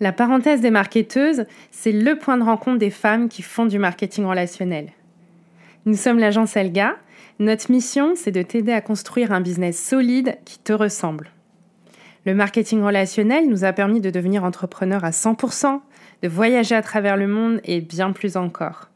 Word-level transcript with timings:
La 0.00 0.12
parenthèse 0.12 0.60
des 0.60 0.70
marketeuses, 0.70 1.44
c'est 1.72 1.92
le 1.92 2.16
point 2.16 2.38
de 2.38 2.44
rencontre 2.44 2.78
des 2.78 2.90
femmes 2.90 3.28
qui 3.28 3.42
font 3.42 3.66
du 3.66 3.78
marketing 3.80 4.26
relationnel. 4.26 4.92
Nous 5.86 5.96
sommes 5.96 6.18
l'agence 6.18 6.56
Elga. 6.56 6.96
Notre 7.40 7.70
mission, 7.70 8.14
c'est 8.14 8.30
de 8.30 8.42
t'aider 8.42 8.72
à 8.72 8.80
construire 8.80 9.32
un 9.32 9.40
business 9.40 9.82
solide 9.82 10.38
qui 10.44 10.58
te 10.58 10.72
ressemble. 10.72 11.30
Le 12.26 12.34
marketing 12.34 12.82
relationnel 12.82 13.48
nous 13.48 13.64
a 13.64 13.72
permis 13.72 14.00
de 14.00 14.10
devenir 14.10 14.44
entrepreneurs 14.44 15.04
à 15.04 15.10
100%, 15.10 15.80
de 16.22 16.28
voyager 16.28 16.74
à 16.74 16.82
travers 16.82 17.16
le 17.16 17.26
monde 17.26 17.60
et 17.64 17.80
bien 17.80 18.12
plus 18.12 18.36
encore. 18.36 18.90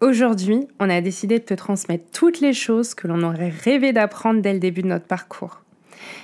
Aujourd'hui, 0.00 0.68
on 0.80 0.90
a 0.90 1.00
décidé 1.00 1.38
de 1.38 1.44
te 1.44 1.54
transmettre 1.54 2.10
toutes 2.12 2.40
les 2.40 2.52
choses 2.52 2.94
que 2.94 3.08
l'on 3.08 3.22
aurait 3.22 3.48
rêvé 3.48 3.92
d'apprendre 3.92 4.42
dès 4.42 4.52
le 4.52 4.58
début 4.58 4.82
de 4.82 4.88
notre 4.88 5.06
parcours. 5.06 5.62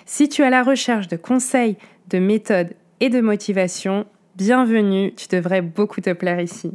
Si 0.07 0.29
tu 0.29 0.43
as 0.43 0.51
la 0.51 0.63
recherche 0.63 1.09
de 1.09 1.17
conseils, 1.17 1.77
de 2.09 2.19
méthodes 2.19 2.75
et 3.01 3.09
de 3.09 3.21
motivation, 3.21 4.07
bienvenue, 4.41 5.13
tu 5.15 5.29
devrais 5.29 5.61
beaucoup 5.61 6.01
te 6.01 6.15
plaire 6.15 6.41
ici. 6.41 6.71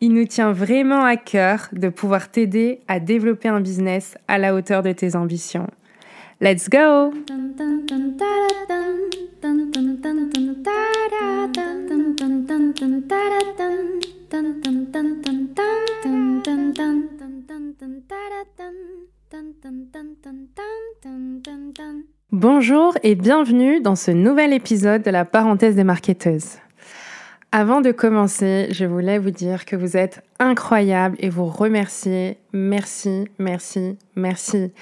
Il 0.00 0.14
nous 0.14 0.24
tient 0.24 0.50
vraiment 0.50 1.04
à 1.04 1.16
cœur 1.16 1.68
de 1.72 1.88
pouvoir 1.88 2.28
t'aider 2.28 2.80
à 2.88 2.98
développer 2.98 3.48
un 3.48 3.60
business 3.60 4.18
à 4.26 4.36
la 4.36 4.52
hauteur 4.52 4.82
de 4.82 4.90
tes 4.90 5.14
ambitions. 5.14 5.68
Let's 6.40 6.68
go 6.68 7.12
Bonjour 22.32 22.96
et 23.04 23.14
bienvenue 23.14 23.80
dans 23.80 23.94
ce 23.94 24.10
nouvel 24.10 24.52
épisode 24.52 25.02
de 25.02 25.10
la 25.10 25.24
parenthèse 25.24 25.76
des 25.76 25.84
marketeuses. 25.84 26.61
Avant 27.54 27.82
de 27.82 27.92
commencer, 27.92 28.68
je 28.70 28.86
voulais 28.86 29.18
vous 29.18 29.30
dire 29.30 29.66
que 29.66 29.76
vous 29.76 29.98
êtes 29.98 30.22
incroyables 30.38 31.16
et 31.18 31.28
vous 31.28 31.44
remercier. 31.44 32.38
Merci, 32.54 33.28
merci, 33.38 33.98
merci. 34.16 34.72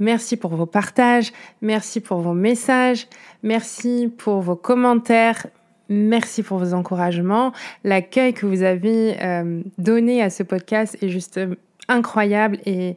Merci 0.00 0.36
pour 0.36 0.56
vos 0.56 0.66
partages, 0.66 1.32
merci 1.62 2.00
pour 2.00 2.18
vos 2.18 2.32
messages, 2.32 3.06
merci 3.44 4.12
pour 4.18 4.40
vos 4.40 4.56
commentaires, 4.56 5.46
merci 5.88 6.42
pour 6.42 6.58
vos 6.58 6.74
encouragements. 6.74 7.52
L'accueil 7.84 8.34
que 8.34 8.44
vous 8.44 8.64
avez 8.64 9.22
euh, 9.22 9.62
donné 9.78 10.20
à 10.20 10.28
ce 10.28 10.42
podcast 10.42 10.98
est 11.00 11.10
juste 11.10 11.38
incroyable 11.86 12.58
et 12.66 12.96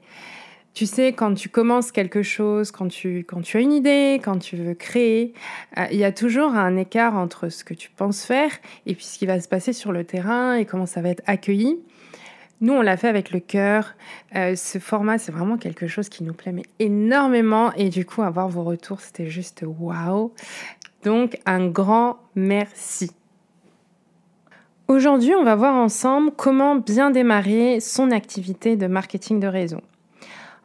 tu 0.73 0.85
sais, 0.85 1.13
quand 1.13 1.33
tu 1.33 1.49
commences 1.49 1.91
quelque 1.91 2.23
chose, 2.23 2.71
quand 2.71 2.87
tu, 2.87 3.25
as 3.53 3.59
une 3.59 3.73
idée, 3.73 4.19
quand 4.23 4.37
tu 4.39 4.55
veux 4.55 4.73
créer, 4.73 5.33
euh, 5.77 5.85
il 5.91 5.97
y 5.97 6.03
a 6.03 6.11
toujours 6.11 6.53
un 6.53 6.77
écart 6.77 7.15
entre 7.15 7.49
ce 7.49 7.63
que 7.63 7.73
tu 7.73 7.89
penses 7.89 8.23
faire 8.23 8.51
et 8.85 8.95
puis 8.95 9.03
ce 9.03 9.17
qui 9.17 9.25
va 9.25 9.39
se 9.41 9.47
passer 9.47 9.73
sur 9.73 9.91
le 9.91 10.03
terrain 10.03 10.55
et 10.55 10.65
comment 10.65 10.85
ça 10.85 11.01
va 11.01 11.09
être 11.09 11.23
accueilli. 11.25 11.79
Nous, 12.61 12.73
on 12.73 12.81
l'a 12.81 12.97
fait 12.97 13.07
avec 13.07 13.31
le 13.31 13.39
cœur. 13.39 13.95
Euh, 14.35 14.55
ce 14.55 14.79
format, 14.79 15.17
c'est 15.17 15.31
vraiment 15.31 15.57
quelque 15.57 15.87
chose 15.87 16.09
qui 16.09 16.23
nous 16.23 16.33
plaît 16.33 16.53
énormément. 16.79 17.73
Et 17.73 17.89
du 17.89 18.05
coup, 18.05 18.21
avoir 18.21 18.49
vos 18.49 18.63
retours, 18.63 18.99
c'était 18.99 19.29
juste 19.29 19.63
waouh. 19.65 20.33
Donc, 21.03 21.39
un 21.45 21.67
grand 21.67 22.17
merci. 22.35 23.11
Aujourd'hui, 24.89 25.33
on 25.35 25.43
va 25.43 25.55
voir 25.55 25.75
ensemble 25.75 26.31
comment 26.35 26.75
bien 26.75 27.11
démarrer 27.11 27.79
son 27.79 28.11
activité 28.11 28.75
de 28.75 28.87
marketing 28.87 29.39
de 29.39 29.47
réseau. 29.47 29.81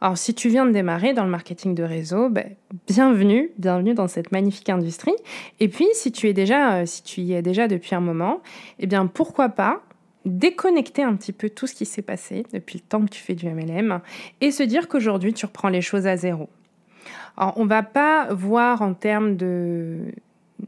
Alors 0.01 0.17
si 0.17 0.33
tu 0.33 0.49
viens 0.49 0.65
de 0.65 0.71
démarrer 0.71 1.13
dans 1.13 1.23
le 1.23 1.29
marketing 1.29 1.73
de 1.73 1.83
réseau, 1.83 2.29
ben, 2.29 2.55
bienvenue, 2.87 3.51
bienvenue 3.57 3.93
dans 3.93 4.07
cette 4.07 4.31
magnifique 4.31 4.69
industrie. 4.69 5.15
Et 5.59 5.69
puis 5.69 5.87
si 5.93 6.11
tu 6.11 6.27
es 6.27 6.33
déjà, 6.33 6.77
euh, 6.77 6.85
si 6.85 7.03
tu 7.03 7.21
y 7.21 7.33
es 7.33 7.41
déjà 7.41 7.67
depuis 7.67 7.95
un 7.95 8.01
moment, 8.01 8.41
eh 8.79 8.87
bien 8.87 9.07
pourquoi 9.07 9.49
pas 9.49 9.81
déconnecter 10.25 11.03
un 11.03 11.15
petit 11.15 11.31
peu 11.31 11.49
tout 11.49 11.67
ce 11.67 11.75
qui 11.75 11.85
s'est 11.85 12.01
passé 12.01 12.45
depuis 12.51 12.79
le 12.79 12.83
temps 12.83 13.01
que 13.05 13.11
tu 13.11 13.21
fais 13.21 13.35
du 13.35 13.47
MLM 13.47 14.01
et 14.41 14.51
se 14.51 14.63
dire 14.63 14.87
qu'aujourd'hui 14.87 15.33
tu 15.33 15.45
reprends 15.45 15.69
les 15.69 15.81
choses 15.81 16.07
à 16.07 16.17
zéro. 16.17 16.49
Alors 17.37 17.53
on 17.57 17.65
va 17.65 17.83
pas 17.83 18.33
voir 18.33 18.81
en 18.81 18.93
termes 18.93 19.35
de 19.35 19.99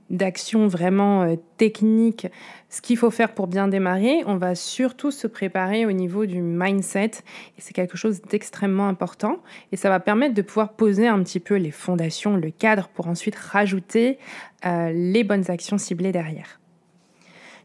d'action 0.10 0.68
vraiment 0.68 1.24
euh, 1.24 1.36
technique, 1.58 2.28
ce 2.70 2.82
qu'il 2.82 2.98
faut 2.98 3.12
faire 3.12 3.34
pour 3.34 3.48
bien 3.48 3.68
démarrer, 3.68 4.24
on 4.26 4.36
va 4.36 4.56
surtout 4.56 5.12
se 5.12 5.28
préparer 5.28 5.86
au 5.86 5.92
niveau 5.92 6.26
du 6.26 6.42
mindset. 6.42 7.12
Et 7.58 7.62
c'est 7.62 7.74
quelque 7.74 7.98
chose 7.98 8.22
d'extrêmement 8.22 8.88
important. 8.88 9.40
Et 9.72 9.78
ça 9.78 9.90
va 9.90 10.00
permettre 10.00 10.34
de 10.34 10.42
pouvoir 10.42 10.74
poser 10.74 11.08
un 11.08 11.22
petit 11.24 11.40
peu 11.40 11.56
les 11.56 11.72
fondations, 11.72 12.36
le 12.36 12.52
cadre 12.52 12.90
pour 12.90 13.08
ensuite 13.08 13.36
rajouter 13.36 14.18
euh, 14.66 14.92
les 14.94 15.24
bonnes 15.24 15.50
actions 15.50 15.78
ciblées 15.78 16.12
derrière. 16.12 16.60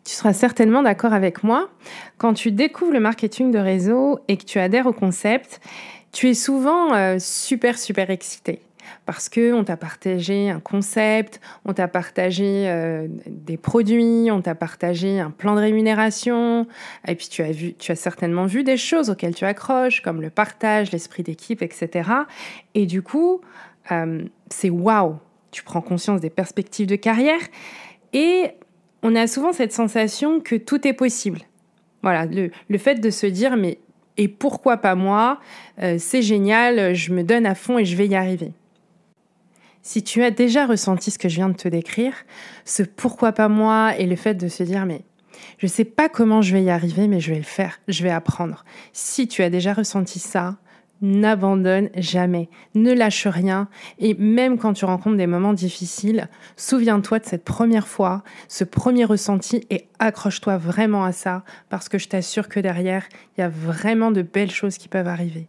Tu 0.05 0.15
seras 0.15 0.33
certainement 0.33 0.83
d'accord 0.83 1.13
avec 1.13 1.45
moi, 1.45 1.71
quand 2.19 2.35
tu 2.35 2.51
découvres 2.51 2.93
le 2.93 3.01
marketing 3.01 3.53
de 3.53 3.59
réseau 3.59 4.19
et 4.27 4.37
que 4.37 4.45
tu 4.45 4.59
adhères 4.59 4.87
au 4.87 4.93
concept, 4.93 5.61
tu 6.11 6.29
es 6.29 6.35
souvent 6.35 6.93
euh, 6.95 7.19
super 7.21 7.79
super 7.79 8.11
excité 8.11 8.61
parce 9.07 9.29
que 9.29 9.53
on 9.53 9.65
t'a 9.65 9.77
partagé 9.77 10.51
un 10.51 10.61
concept, 10.61 11.41
on 11.65 11.73
t'a 11.73 11.89
partagé 11.89 12.65
euh, 12.69 13.09
des 13.27 13.57
produits, 13.57 14.31
on 14.31 14.41
t'a 14.41 14.55
partagé 14.55 15.21
un 15.21 15.31
plan 15.31 15.55
de 15.55 15.61
rémunération, 15.61 16.67
et 17.07 17.15
puis 17.15 17.29
tu 17.29 17.43
as 17.43 17.53
vu, 17.53 17.75
tu 17.75 17.93
as 17.93 17.97
certainement 17.97 18.47
vu 18.47 18.65
des 18.65 18.77
choses 18.77 19.11
auxquelles 19.11 19.35
tu 19.35 19.45
accroches, 19.45 20.03
comme 20.03 20.21
le 20.21 20.31
partage, 20.31 20.93
l'esprit 20.93 21.23
d'équipe, 21.23 21.63
etc. 21.63 22.11
Et 22.75 22.87
du 22.87 23.03
coup, 23.03 23.41
euh, 23.91 24.23
c'est 24.49 24.71
waouh, 24.71 25.17
tu 25.51 25.63
prends 25.63 25.81
conscience 25.81 26.21
des 26.21 26.31
perspectives 26.31 26.87
de 26.87 26.97
carrière, 26.97 27.41
et 28.13 28.53
on 29.03 29.15
a 29.17 29.27
souvent 29.27 29.53
cette 29.53 29.73
sensation 29.73 30.41
que 30.41 30.55
tout 30.55 30.87
est 30.87 30.93
possible. 30.93 31.41
Voilà, 32.03 32.27
le, 32.27 32.79
fait 32.79 32.97
de 32.97 33.11
se 33.11 33.27
dire 33.27 33.57
mais 33.57 33.79
et 34.17 34.29
pourquoi 34.29 34.77
pas 34.77 34.95
moi 34.95 35.41
euh, 35.81 35.97
C'est 35.99 36.23
génial, 36.23 36.95
je 36.95 37.13
me 37.13 37.23
donne 37.23 37.47
à 37.47 37.55
fond 37.55 37.79
et 37.79 37.85
je 37.85 37.97
vais 37.97 38.07
y 38.07 38.15
arriver. 38.15 38.53
Si 39.83 40.05
tu 40.05 40.23
as 40.23 40.31
déjà 40.31 40.67
ressenti 40.67 41.11
ce 41.11 41.19
que 41.19 41.29
je 41.29 41.37
viens 41.37 41.49
de 41.49 41.57
te 41.57 41.67
décrire, 41.67 42.15
ce 42.65 42.85
pourquoi 42.85 43.33
pas 43.33 43.49
moi 43.49 43.97
et 43.99 44.07
le 44.07 44.15
fait 44.15 44.35
de 44.35 44.47
se 44.47 44.63
dire 44.63 44.87
mais 44.87 45.03
je 45.59 45.67
sais 45.67 45.85
pas 45.85 46.09
comment 46.09 46.41
je 46.41 46.53
vais 46.53 46.63
y 46.63 46.71
arriver 46.71 47.09
mais 47.09 47.19
je 47.19 47.33
vais 47.33 47.39
le 47.39 47.43
faire, 47.43 47.81
je 47.89 48.05
vais 48.05 48.11
apprendre. 48.11 48.65
Si 48.93 49.27
tu 49.27 49.43
as 49.43 49.51
déjà 49.51 49.73
ressenti 49.73 50.21
ça, 50.21 50.57
n'abandonne 51.01 51.91
jamais, 51.97 52.49
ne 52.77 52.93
lâche 52.93 53.27
rien 53.27 53.69
et 53.99 54.15
même 54.15 54.57
quand 54.57 54.73
tu 54.73 54.85
rencontres 54.85 55.17
des 55.17 55.27
moments 55.27 55.53
difficiles, 55.53 56.29
souviens-toi 56.57 57.19
de 57.19 57.25
cette 57.25 57.45
première 57.45 57.89
fois, 57.89 58.23
ce 58.47 58.63
premier 58.63 59.05
ressenti 59.05 59.67
et 59.69 59.89
accroche-toi 59.99 60.59
vraiment 60.59 61.05
à 61.05 61.11
ça 61.11 61.43
parce 61.71 61.89
que 61.89 61.99
je 61.99 62.09
t'assure 62.09 62.49
que 62.49 62.61
derrière, 62.61 63.05
il 63.37 63.41
y 63.41 63.45
a 63.45 63.49
vraiment 63.49 64.13
de 64.13 64.23
belles 64.23 64.53
choses 64.53 64.79
qui 64.79 64.87
peuvent 64.87 65.09
arriver. 65.09 65.49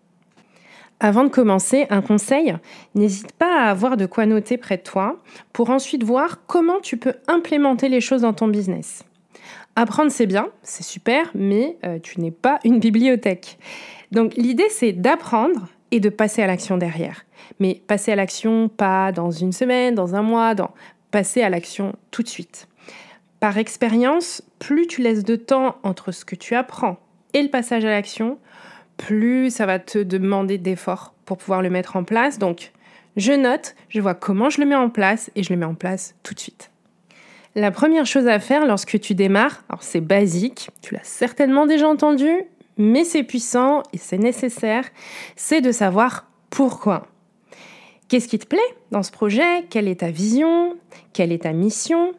Avant 0.99 1.23
de 1.23 1.29
commencer, 1.29 1.85
un 1.89 2.01
conseil, 2.01 2.55
n'hésite 2.95 3.33
pas 3.33 3.61
à 3.61 3.69
avoir 3.69 3.97
de 3.97 4.05
quoi 4.05 4.25
noter 4.25 4.57
près 4.57 4.77
de 4.77 4.83
toi 4.83 5.21
pour 5.51 5.69
ensuite 5.69 6.03
voir 6.03 6.45
comment 6.47 6.79
tu 6.81 6.97
peux 6.97 7.15
implémenter 7.27 7.89
les 7.89 8.01
choses 8.01 8.21
dans 8.21 8.33
ton 8.33 8.47
business. 8.47 9.03
Apprendre, 9.75 10.11
c'est 10.11 10.27
bien, 10.27 10.49
c'est 10.61 10.83
super, 10.83 11.31
mais 11.33 11.77
euh, 11.83 11.99
tu 11.99 12.21
n'es 12.21 12.31
pas 12.31 12.59
une 12.63 12.79
bibliothèque. 12.79 13.57
Donc 14.11 14.35
l'idée, 14.35 14.69
c'est 14.69 14.93
d'apprendre 14.93 15.67
et 15.91 15.99
de 15.99 16.09
passer 16.09 16.41
à 16.41 16.47
l'action 16.47 16.77
derrière. 16.77 17.25
Mais 17.59 17.81
passer 17.87 18.11
à 18.11 18.15
l'action 18.15 18.69
pas 18.69 19.11
dans 19.11 19.31
une 19.31 19.51
semaine, 19.51 19.95
dans 19.95 20.15
un 20.15 20.21
mois, 20.21 20.55
dans... 20.55 20.71
passer 21.11 21.41
à 21.41 21.49
l'action 21.49 21.93
tout 22.11 22.23
de 22.23 22.27
suite. 22.27 22.67
Par 23.39 23.57
expérience, 23.57 24.41
plus 24.59 24.87
tu 24.87 25.01
laisses 25.01 25.23
de 25.23 25.35
temps 25.35 25.75
entre 25.83 26.11
ce 26.11 26.23
que 26.23 26.35
tu 26.35 26.55
apprends 26.55 26.97
et 27.33 27.41
le 27.41 27.49
passage 27.49 27.83
à 27.83 27.89
l'action, 27.89 28.37
plus 28.97 29.53
ça 29.53 29.65
va 29.65 29.79
te 29.79 29.99
demander 29.99 30.57
d'efforts 30.57 31.13
pour 31.25 31.37
pouvoir 31.37 31.61
le 31.61 31.69
mettre 31.69 31.95
en 31.95 32.03
place. 32.03 32.39
Donc, 32.39 32.71
je 33.15 33.33
note, 33.33 33.75
je 33.89 34.01
vois 34.01 34.15
comment 34.15 34.49
je 34.49 34.59
le 34.59 34.67
mets 34.67 34.75
en 34.75 34.89
place 34.89 35.29
et 35.35 35.43
je 35.43 35.53
le 35.53 35.59
mets 35.59 35.65
en 35.65 35.75
place 35.75 36.15
tout 36.23 36.33
de 36.33 36.39
suite. 36.39 36.71
La 37.55 37.69
première 37.69 38.07
chose 38.07 38.27
à 38.27 38.39
faire 38.39 38.65
lorsque 38.65 38.99
tu 38.99 39.13
démarres, 39.13 39.63
alors 39.69 39.83
c'est 39.83 40.01
basique, 40.01 40.69
tu 40.81 40.95
l'as 40.95 41.03
certainement 41.03 41.67
déjà 41.67 41.87
entendu, 41.87 42.31
mais 42.77 43.03
c'est 43.03 43.23
puissant 43.23 43.83
et 43.93 43.97
c'est 43.97 44.17
nécessaire, 44.17 44.85
c'est 45.35 45.61
de 45.61 45.71
savoir 45.71 46.27
pourquoi. 46.49 47.05
Qu'est-ce 48.07 48.27
qui 48.27 48.39
te 48.39 48.47
plaît 48.47 48.59
dans 48.91 49.03
ce 49.03 49.11
projet? 49.11 49.65
Quelle 49.69 49.87
est 49.87 49.99
ta 49.99 50.09
vision? 50.09 50.75
Quelle 51.13 51.31
est 51.31 51.43
ta 51.43 51.53
mission? 51.53 52.13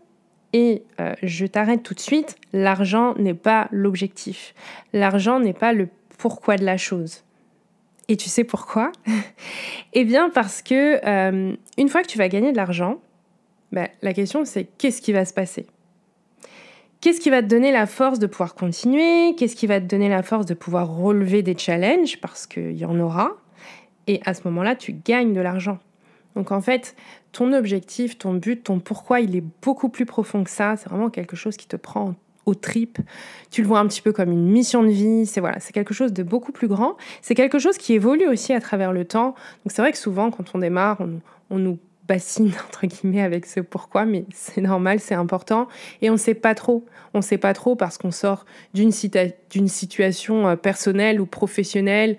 Et 0.52 0.84
euh, 1.00 1.14
je 1.24 1.46
t'arrête 1.46 1.82
tout 1.82 1.94
de 1.94 2.00
suite, 2.00 2.36
l'argent 2.52 3.14
n'est 3.16 3.34
pas 3.34 3.66
l'objectif. 3.72 4.54
L'argent 4.92 5.40
n'est 5.40 5.52
pas 5.52 5.72
le 5.72 5.88
pourquoi 6.18 6.56
de 6.56 6.64
la 6.64 6.76
chose. 6.76 7.24
Et 8.08 8.16
tu 8.16 8.28
sais 8.28 8.44
pourquoi? 8.44 8.92
Eh 9.96 10.04
bien 10.04 10.28
parce 10.28 10.60
que 10.60 10.98
euh, 11.06 11.54
une 11.78 11.88
fois 11.88 12.02
que 12.02 12.08
tu 12.08 12.18
vas 12.18 12.28
gagner 12.28 12.50
de 12.50 12.56
l'argent, 12.56 12.98
bah, 13.70 13.88
la 14.02 14.12
question 14.12 14.44
c'est 14.44 14.64
qu'est-ce 14.64 15.00
qui 15.00 15.12
va 15.12 15.24
se 15.24 15.32
passer? 15.32 15.66
Qu'est-ce 17.00 17.20
qui 17.20 17.30
va 17.30 17.42
te 17.42 17.46
donner 17.46 17.70
la 17.70 17.86
force 17.86 18.18
de 18.18 18.26
pouvoir 18.26 18.54
continuer? 18.54 19.36
Qu'est-ce 19.36 19.54
qui 19.54 19.66
va 19.66 19.80
te 19.80 19.86
donner 19.86 20.08
la 20.08 20.22
force 20.22 20.46
de 20.46 20.54
pouvoir 20.54 20.88
relever 20.88 21.42
des 21.42 21.56
challenges? 21.56 22.18
Parce 22.20 22.46
qu'il 22.46 22.76
y 22.76 22.84
en 22.84 22.98
aura. 22.98 23.36
Et 24.06 24.20
à 24.24 24.34
ce 24.34 24.40
moment-là, 24.46 24.74
tu 24.74 24.94
gagnes 24.94 25.32
de 25.32 25.40
l'argent. 25.40 25.78
Donc 26.34 26.50
en 26.50 26.60
fait, 26.60 26.96
ton 27.30 27.52
objectif, 27.52 28.18
ton 28.18 28.34
but, 28.34 28.64
ton 28.64 28.80
pourquoi, 28.80 29.20
il 29.20 29.36
est 29.36 29.44
beaucoup 29.62 29.90
plus 29.90 30.06
profond 30.06 30.44
que 30.44 30.50
ça. 30.50 30.76
C'est 30.76 30.88
vraiment 30.88 31.10
quelque 31.10 31.36
chose 31.36 31.56
qui 31.56 31.68
te 31.68 31.76
prend 31.76 32.14
aux 32.46 32.54
tripes. 32.54 32.98
Tu 33.50 33.62
le 33.62 33.68
vois 33.68 33.78
un 33.78 33.86
petit 33.86 34.02
peu 34.02 34.12
comme 34.12 34.32
une 34.32 34.46
mission 34.46 34.82
de 34.82 34.88
vie. 34.88 35.26
C'est 35.26 35.40
voilà, 35.40 35.60
c'est 35.60 35.72
quelque 35.72 35.94
chose 35.94 36.12
de 36.12 36.22
beaucoup 36.22 36.52
plus 36.52 36.68
grand. 36.68 36.96
C'est 37.22 37.34
quelque 37.34 37.58
chose 37.58 37.78
qui 37.78 37.94
évolue 37.94 38.26
aussi 38.26 38.52
à 38.52 38.60
travers 38.60 38.92
le 38.92 39.04
temps. 39.04 39.34
Donc 39.64 39.72
c'est 39.72 39.82
vrai 39.82 39.92
que 39.92 39.98
souvent, 39.98 40.30
quand 40.30 40.54
on 40.54 40.58
démarre, 40.58 41.00
on, 41.00 41.20
on 41.50 41.58
nous 41.58 41.78
bassine 42.06 42.52
entre 42.68 42.86
guillemets 42.86 43.22
avec 43.22 43.46
ce 43.46 43.60
pourquoi, 43.60 44.04
mais 44.04 44.24
c'est 44.32 44.60
normal, 44.60 45.00
c'est 45.00 45.14
important. 45.14 45.68
Et 46.02 46.10
on 46.10 46.14
ne 46.14 46.18
sait 46.18 46.34
pas 46.34 46.54
trop. 46.54 46.84
On 47.14 47.18
ne 47.18 47.22
sait 47.22 47.38
pas 47.38 47.54
trop 47.54 47.76
parce 47.76 47.98
qu'on 47.98 48.10
sort 48.10 48.44
d'une 48.74 48.92
situation 48.92 50.48
euh, 50.48 50.56
personnelle 50.56 51.20
ou 51.20 51.26
professionnelle 51.26 52.16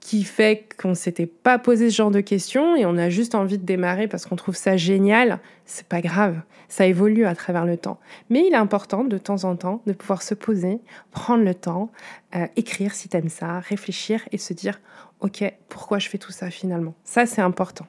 qui 0.00 0.24
fait 0.24 0.66
qu'on 0.80 0.94
s'était 0.94 1.26
pas 1.26 1.58
posé 1.58 1.90
ce 1.90 1.96
genre 1.96 2.10
de 2.10 2.20
questions 2.20 2.74
et 2.74 2.86
on 2.86 2.96
a 2.96 3.10
juste 3.10 3.34
envie 3.34 3.58
de 3.58 3.64
démarrer 3.64 4.08
parce 4.08 4.26
qu'on 4.26 4.36
trouve 4.36 4.56
ça 4.56 4.76
génial, 4.76 5.40
c'est 5.66 5.86
pas 5.86 6.00
grave, 6.00 6.40
ça 6.68 6.86
évolue 6.86 7.26
à 7.26 7.34
travers 7.34 7.66
le 7.66 7.76
temps. 7.76 8.00
Mais 8.30 8.44
il 8.46 8.54
est 8.54 8.56
important 8.56 9.04
de 9.04 9.18
temps 9.18 9.44
en 9.44 9.56
temps 9.56 9.82
de 9.86 9.92
pouvoir 9.92 10.22
se 10.22 10.34
poser, 10.34 10.80
prendre 11.10 11.44
le 11.44 11.54
temps, 11.54 11.90
euh, 12.34 12.46
écrire 12.56 12.94
si 12.94 13.08
t'aimes 13.08 13.28
ça, 13.28 13.60
réfléchir 13.60 14.22
et 14.32 14.38
se 14.38 14.54
dire 14.54 14.80
ok 15.20 15.44
pourquoi 15.68 15.98
je 15.98 16.08
fais 16.08 16.18
tout 16.18 16.32
ça 16.32 16.50
finalement? 16.50 16.94
Ça 17.04 17.26
c'est 17.26 17.42
important. 17.42 17.86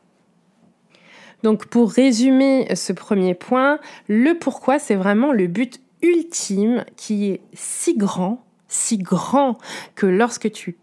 Donc 1.44 1.66
pour 1.68 1.92
résumer 1.92 2.68
ce 2.75 2.94
premier 2.94 3.34
point, 3.34 3.80
le 4.08 4.34
pourquoi 4.38 4.80
c'est 4.80 4.96
vraiment 4.96 5.31
le 5.31 5.48
but 5.48 5.81
ultime 6.04 6.84
qui 6.98 7.31
est 7.31 7.42
si 7.54 7.98
grand, 7.98 8.44
si 8.68 8.98
grand 8.98 9.58
que 9.96 10.06
lorsque 10.06 10.52
tu 10.52 10.78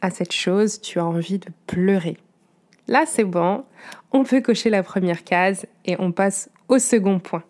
à 0.00 0.10
cette 0.10 0.32
chose, 0.32 0.80
tu 0.80 0.98
as 0.98 1.04
envie 1.04 1.38
de 1.38 1.48
pleurer. 1.66 2.16
Là, 2.88 3.04
c'est 3.06 3.24
bon, 3.24 3.64
on 4.12 4.24
peut 4.24 4.40
cocher 4.40 4.68
la 4.68 4.82
première 4.82 5.22
case 5.22 5.66
et 5.84 5.96
on 6.00 6.12
passe 6.12 6.50
au 6.68 6.78
second 6.78 7.20
point. 7.20 7.44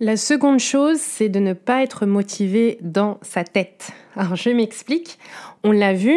La 0.00 0.16
seconde 0.16 0.60
chose, 0.60 0.98
c'est 0.98 1.28
de 1.28 1.40
ne 1.40 1.54
pas 1.54 1.82
être 1.82 2.06
motivé 2.06 2.78
dans 2.82 3.18
sa 3.22 3.42
tête. 3.42 3.90
Alors, 4.16 4.36
je 4.36 4.50
m'explique. 4.50 5.18
On 5.64 5.72
l'a 5.72 5.94
vu, 5.94 6.16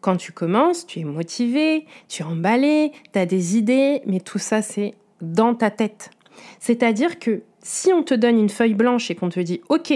quand 0.00 0.16
tu 0.16 0.32
commences, 0.32 0.86
tu 0.86 1.00
es 1.00 1.04
motivé, 1.04 1.86
tu 2.08 2.22
es 2.22 2.26
emballé, 2.26 2.92
tu 3.12 3.18
as 3.18 3.26
des 3.26 3.56
idées, 3.56 4.02
mais 4.06 4.20
tout 4.20 4.38
ça, 4.38 4.60
c'est 4.60 4.94
dans 5.22 5.54
ta 5.54 5.70
tête. 5.70 6.10
C'est-à-dire 6.58 7.18
que 7.20 7.42
si 7.62 7.92
on 7.92 8.02
te 8.02 8.12
donne 8.12 8.38
une 8.38 8.50
feuille 8.50 8.74
blanche 8.74 9.10
et 9.10 9.14
qu'on 9.14 9.30
te 9.30 9.40
dit, 9.40 9.62
OK, 9.68 9.94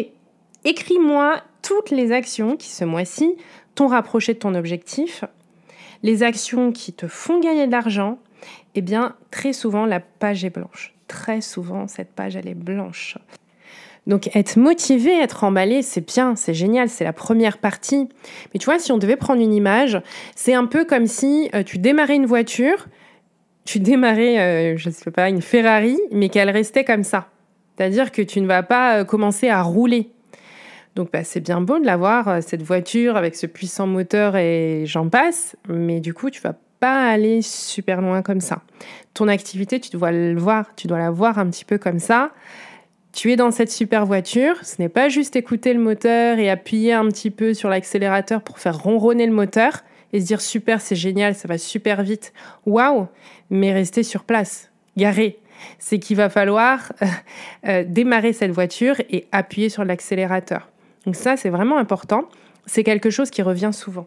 écris-moi 0.65 1.43
toutes 1.67 1.91
les 1.91 2.13
actions 2.13 2.57
qui, 2.57 2.69
ce 2.69 2.85
mois-ci, 2.85 3.35
t'ont 3.75 3.89
rapproché 3.89 4.35
de 4.35 4.39
ton 4.39 4.55
objectif, 4.55 5.25
les 6.05 6.23
actions 6.23 6.71
qui 6.71 6.93
te 6.93 7.09
font 7.09 7.41
gagner 7.41 7.67
de 7.67 7.73
l'argent, 7.73 8.19
eh 8.77 8.83
bien, 8.83 9.17
très 9.33 9.53
souvent, 9.53 9.85
la 9.85 9.99
page 9.99 10.45
est 10.45 10.51
blanche. 10.51 10.95
Très 11.09 11.41
souvent, 11.41 11.89
cette 11.89 12.13
page, 12.13 12.37
elle 12.37 12.47
est 12.47 12.55
blanche. 12.55 13.19
Donc 14.07 14.31
être 14.37 14.57
motivé, 14.57 15.11
être 15.21 15.43
emballé, 15.43 15.83
c'est 15.83 16.07
bien, 16.07 16.37
c'est 16.37 16.55
génial, 16.55 16.89
c'est 16.89 17.03
la 17.03 17.13
première 17.13 17.59
partie. 17.59 18.09
Mais 18.55 18.61
tu 18.61 18.67
vois, 18.67 18.79
si 18.79 18.93
on 18.93 18.99
devait 18.99 19.17
prendre 19.17 19.43
une 19.43 19.53
image, 19.53 20.01
c'est 20.37 20.55
un 20.55 20.67
peu 20.67 20.85
comme 20.85 21.07
si 21.07 21.51
euh, 21.55 21.65
tu 21.65 21.79
démarrais 21.79 22.15
une 22.15 22.27
voiture, 22.27 22.87
tu 23.65 23.81
démarrais, 23.81 24.39
euh, 24.39 24.77
je 24.77 24.91
ne 24.91 24.95
sais 24.95 25.11
pas, 25.11 25.29
une 25.29 25.43
Ferrari, 25.43 25.99
mais 26.13 26.29
qu'elle 26.29 26.51
restait 26.51 26.85
comme 26.85 27.03
ça. 27.03 27.29
C'est-à-dire 27.77 28.13
que 28.13 28.23
tu 28.23 28.41
ne 28.41 28.47
vas 28.47 28.63
pas 28.63 28.99
euh, 28.99 29.05
commencer 29.05 29.49
à 29.49 29.61
rouler. 29.63 30.11
Donc 30.97 31.13
bah, 31.13 31.25
c'est 31.25 31.41
bien 31.41 31.61
beau 31.61 31.79
de 31.79 31.85
l'avoir, 31.85 32.27
euh, 32.27 32.41
cette 32.41 32.63
voiture 32.63 33.17
avec 33.17 33.37
ce 33.37 33.47
puissant 33.47 33.87
moteur 33.87 34.35
et 34.35 34.85
j'en 34.87 35.11
passe, 35.11 35.55
mais 35.69 36.01
du 36.01 36.15
coup 36.15 36.31
tu 36.31 36.41
vas 36.41 36.55
pas 36.81 37.11
aller 37.11 37.43
super 37.43 38.01
loin 38.01 38.23
comme 38.23 38.41
ça. 38.41 38.63
Ton 39.13 39.29
activité, 39.29 39.79
tu 39.79 39.91
dois 39.91 40.11
le 40.11 40.39
voir, 40.39 40.75
tu 40.75 40.87
dois 40.87 40.99
la 40.99 41.11
voir 41.11 41.39
un 41.39 41.51
petit 41.51 41.67
peu 41.67 41.77
comme 41.77 41.99
ça. 41.99 42.33
Tu 43.13 43.31
es 43.31 43.37
dans 43.37 43.51
cette 43.51 43.71
super 43.71 44.07
voiture, 44.07 44.57
ce 44.65 44.77
n'est 44.79 44.89
pas 44.89 45.11
juste 45.11 45.37
écouter 45.37 45.75
le 45.75 45.81
moteur 45.81 46.39
et 46.39 46.49
appuyer 46.49 46.95
un 46.95 47.07
petit 47.09 47.31
peu 47.31 47.53
sur 47.53 47.69
l'accélérateur 47.69 48.41
pour 48.41 48.59
faire 48.59 48.79
ronronner 48.79 49.27
le 49.27 49.33
moteur 49.33 49.83
et 50.15 50.21
se 50.21 50.27
dire 50.27 50.41
super, 50.41 50.81
c'est 50.81 50.97
génial, 50.97 51.35
ça 51.35 51.47
va 51.47 51.59
super 51.59 52.03
vite. 52.03 52.33
Waouh 52.65 53.07
Mais 53.51 53.75
rester 53.75 54.03
sur 54.03 54.25
place, 54.25 54.71
garé. 54.97 55.39
C'est 55.79 55.99
qu'il 55.99 56.17
va 56.17 56.31
falloir 56.31 56.93
euh, 57.67 57.85
démarrer 57.87 58.33
cette 58.33 58.53
voiture 58.53 58.97
et 59.11 59.27
appuyer 59.31 59.69
sur 59.69 59.85
l'accélérateur. 59.85 60.71
Donc 61.07 61.15
ça, 61.17 61.37
c'est 61.37 61.51
vraiment 61.51 61.79
important. 61.79 62.25
C'est 62.67 62.83
quelque 62.83 63.11
chose 63.11 63.31
qui 63.31 63.43
revient 63.43 63.71
souvent. 63.73 64.07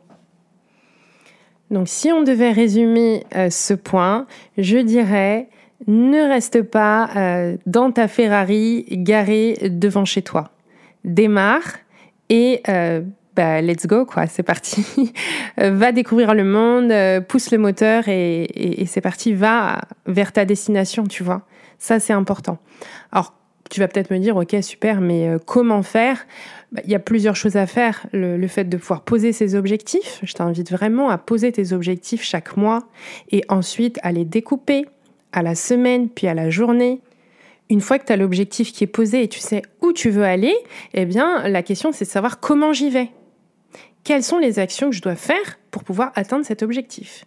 Donc 1.71 1.87
si 1.87 2.11
on 2.11 2.23
devait 2.23 2.51
résumer 2.51 3.25
euh, 3.35 3.49
ce 3.49 3.73
point, 3.73 4.25
je 4.57 4.77
dirais 4.77 5.47
ne 5.87 6.27
reste 6.27 6.63
pas 6.63 7.09
euh, 7.15 7.57
dans 7.65 7.91
ta 7.91 8.07
Ferrari 8.09 8.85
garée 8.89 9.57
devant 9.69 10.03
chez 10.03 10.21
toi. 10.21 10.49
Démarre 11.05 11.77
et 12.27 12.61
euh, 12.67 13.01
bah, 13.35 13.61
let's 13.61 13.85
go 13.87 14.05
quoi, 14.05 14.27
c'est 14.27 14.43
parti. 14.43 15.13
va 15.57 15.91
découvrir 15.91 16.33
le 16.33 16.43
monde, 16.43 17.23
pousse 17.27 17.51
le 17.51 17.59
moteur 17.59 18.09
et, 18.09 18.81
et 18.81 18.85
c'est 18.87 19.01
parti, 19.01 19.33
va 19.33 19.81
vers 20.05 20.33
ta 20.33 20.43
destination, 20.43 21.05
tu 21.05 21.23
vois. 21.23 21.43
Ça 21.77 21.99
c'est 21.99 22.13
important. 22.13 22.57
Alors 23.11 23.33
tu 23.69 23.79
vas 23.79 23.87
peut-être 23.87 24.11
me 24.11 24.17
dire, 24.17 24.35
ok, 24.35 24.57
super, 24.61 24.99
mais 24.99 25.29
comment 25.45 25.83
faire? 25.83 26.25
Bah, 26.71 26.81
il 26.85 26.91
y 26.91 26.95
a 26.95 26.99
plusieurs 26.99 27.35
choses 27.35 27.55
à 27.55 27.65
faire. 27.65 28.05
Le, 28.13 28.47
fait 28.47 28.65
de 28.65 28.77
pouvoir 28.77 29.01
poser 29.01 29.33
ses 29.33 29.55
objectifs, 29.55 30.19
je 30.23 30.33
t'invite 30.33 30.71
vraiment 30.71 31.09
à 31.09 31.17
poser 31.17 31.51
tes 31.51 31.73
objectifs 31.73 32.23
chaque 32.23 32.57
mois 32.57 32.87
et 33.31 33.43
ensuite 33.49 33.99
à 34.03 34.11
les 34.11 34.25
découper 34.25 34.85
à 35.31 35.43
la 35.43 35.55
semaine 35.55 36.09
puis 36.09 36.27
à 36.27 36.33
la 36.33 36.49
journée. 36.49 37.01
Une 37.69 37.81
fois 37.81 37.99
que 37.99 38.05
tu 38.05 38.13
as 38.13 38.17
l'objectif 38.17 38.71
qui 38.71 38.83
est 38.83 38.87
posé 38.87 39.23
et 39.23 39.27
tu 39.27 39.39
sais 39.39 39.61
où 39.81 39.93
tu 39.93 40.09
veux 40.09 40.23
aller, 40.23 40.55
eh 40.93 41.05
bien 41.05 41.47
la 41.47 41.61
question 41.61 41.91
c'est 41.91 42.05
de 42.05 42.09
savoir 42.09 42.39
comment 42.39 42.73
j'y 42.73 42.89
vais. 42.89 43.09
Quelles 44.03 44.23
sont 44.23 44.39
les 44.39 44.59
actions 44.59 44.89
que 44.89 44.95
je 44.95 45.01
dois 45.01 45.15
faire 45.15 45.59
pour 45.69 45.83
pouvoir 45.83 46.11
atteindre 46.15 46.45
cet 46.45 46.63
objectif? 46.63 47.25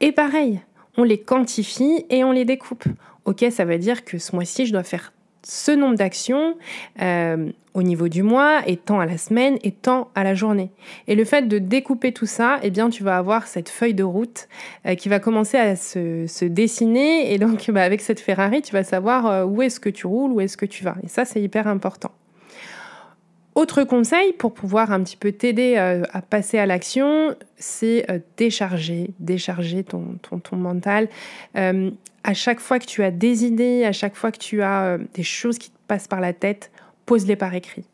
Et 0.00 0.12
pareil, 0.12 0.60
on 0.96 1.02
les 1.02 1.18
quantifie 1.18 2.04
et 2.08 2.24
on 2.24 2.32
les 2.32 2.44
découpe. 2.44 2.84
Ok, 3.24 3.44
ça 3.50 3.64
veut 3.64 3.78
dire 3.78 4.04
que 4.04 4.18
ce 4.18 4.34
mois-ci, 4.34 4.66
je 4.66 4.72
dois 4.72 4.82
faire 4.82 5.12
ce 5.42 5.72
nombre 5.72 5.96
d'actions 5.96 6.56
euh, 7.00 7.50
au 7.74 7.82
niveau 7.82 8.08
du 8.08 8.22
mois 8.22 8.62
et 8.66 8.76
tant 8.76 9.00
à 9.00 9.06
la 9.06 9.16
semaine 9.16 9.58
et 9.62 9.72
tant 9.72 10.10
à 10.14 10.24
la 10.24 10.34
journée. 10.34 10.70
Et 11.06 11.14
le 11.14 11.24
fait 11.24 11.48
de 11.48 11.58
découper 11.58 12.12
tout 12.12 12.26
ça, 12.26 12.58
eh 12.62 12.70
bien, 12.70 12.90
tu 12.90 13.02
vas 13.02 13.16
avoir 13.16 13.46
cette 13.46 13.68
feuille 13.68 13.94
de 13.94 14.02
route 14.02 14.48
euh, 14.86 14.94
qui 14.94 15.08
va 15.08 15.20
commencer 15.20 15.56
à 15.56 15.76
se, 15.76 16.44
dessiner. 16.44 17.32
Et 17.32 17.38
donc, 17.38 17.70
bah, 17.72 17.82
avec 17.82 18.00
cette 18.00 18.20
Ferrari, 18.20 18.62
tu 18.62 18.72
vas 18.72 18.84
savoir 18.84 19.26
euh, 19.26 19.44
où 19.44 19.62
est-ce 19.62 19.80
que 19.80 19.90
tu 19.90 20.06
roules, 20.06 20.32
où 20.32 20.40
est-ce 20.40 20.56
que 20.56 20.66
tu 20.66 20.84
vas. 20.84 20.96
Et 21.04 21.08
ça, 21.08 21.24
c'est 21.24 21.40
hyper 21.40 21.66
important. 21.68 22.10
Autre 23.60 23.84
conseil 23.84 24.32
pour 24.32 24.54
pouvoir 24.54 24.90
un 24.90 25.02
petit 25.02 25.18
peu 25.18 25.32
t'aider 25.32 25.76
à 25.76 26.22
passer 26.22 26.58
à 26.58 26.64
l'action, 26.64 27.34
c'est 27.56 28.06
décharger, 28.38 29.10
décharger 29.18 29.84
ton, 29.84 30.56
mental 30.56 31.08
à 32.24 32.34
chaque 32.34 32.60
fois 32.60 32.78
que 32.78 32.86
tu 32.86 33.02
as 33.02 33.10
des 33.10 33.44
idées, 33.44 33.84
à 33.84 33.92
chaque 33.92 34.14
fois 34.14 34.32
que 34.32 34.38
tu 34.38 34.62
as 34.62 34.82
euh, 34.82 34.98
des 35.14 35.22
choses 35.22 35.58
qui 35.58 35.70
te 35.70 35.76
passent 35.86 36.08
par 36.08 36.20
la 36.20 36.32
tête, 36.32 36.70
pose-les 37.06 37.36
par 37.36 37.54
écrit. 37.54 37.84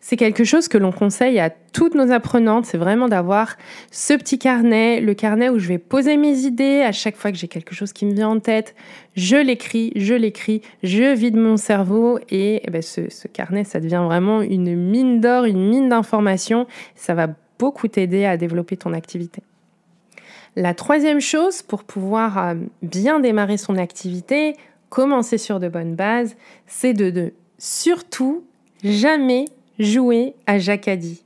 C'est 0.00 0.16
quelque 0.16 0.44
chose 0.44 0.68
que 0.68 0.78
l'on 0.78 0.92
conseille 0.92 1.40
à 1.40 1.50
toutes 1.50 1.94
nos 1.94 2.12
apprenantes, 2.12 2.66
c'est 2.66 2.78
vraiment 2.78 3.08
d'avoir 3.08 3.56
ce 3.90 4.14
petit 4.14 4.38
carnet, 4.38 5.00
le 5.00 5.12
carnet 5.12 5.48
où 5.48 5.58
je 5.58 5.68
vais 5.68 5.78
poser 5.78 6.16
mes 6.16 6.40
idées 6.40 6.82
à 6.82 6.92
chaque 6.92 7.16
fois 7.16 7.32
que 7.32 7.36
j'ai 7.36 7.48
quelque 7.48 7.74
chose 7.74 7.92
qui 7.92 8.06
me 8.06 8.14
vient 8.14 8.28
en 8.28 8.38
tête. 8.38 8.74
Je 9.16 9.36
l'écris, 9.36 9.92
je 9.96 10.14
l'écris, 10.14 10.62
je 10.84 11.14
vide 11.14 11.36
mon 11.36 11.56
cerveau 11.56 12.20
et, 12.30 12.62
eh 12.64 12.70
ben, 12.70 12.80
ce, 12.80 13.00
carnet, 13.28 13.64
ça 13.64 13.80
devient 13.80 14.02
vraiment 14.04 14.40
une 14.40 14.76
mine 14.76 15.20
d'or, 15.20 15.44
une 15.44 15.68
mine 15.68 15.88
d'informations. 15.88 16.66
Ça 16.94 17.14
va 17.14 17.28
beaucoup 17.58 17.88
t'aider 17.88 18.24
à 18.24 18.36
développer 18.36 18.76
ton 18.76 18.92
activité. 18.92 19.42
La 20.54 20.74
troisième 20.74 21.20
chose 21.20 21.62
pour 21.62 21.84
pouvoir 21.84 22.38
euh, 22.38 22.54
bien 22.82 23.20
démarrer 23.20 23.56
son 23.56 23.76
activité, 23.76 24.56
commencer 24.90 25.38
sur 25.38 25.60
de 25.60 25.68
bonnes 25.68 25.94
bases, 25.94 26.36
c'est 26.66 26.94
de, 26.94 27.32
surtout 27.58 28.44
jamais 28.84 29.46
jouer 29.78 30.34
à 30.46 30.58
Jacadi. 30.58 31.22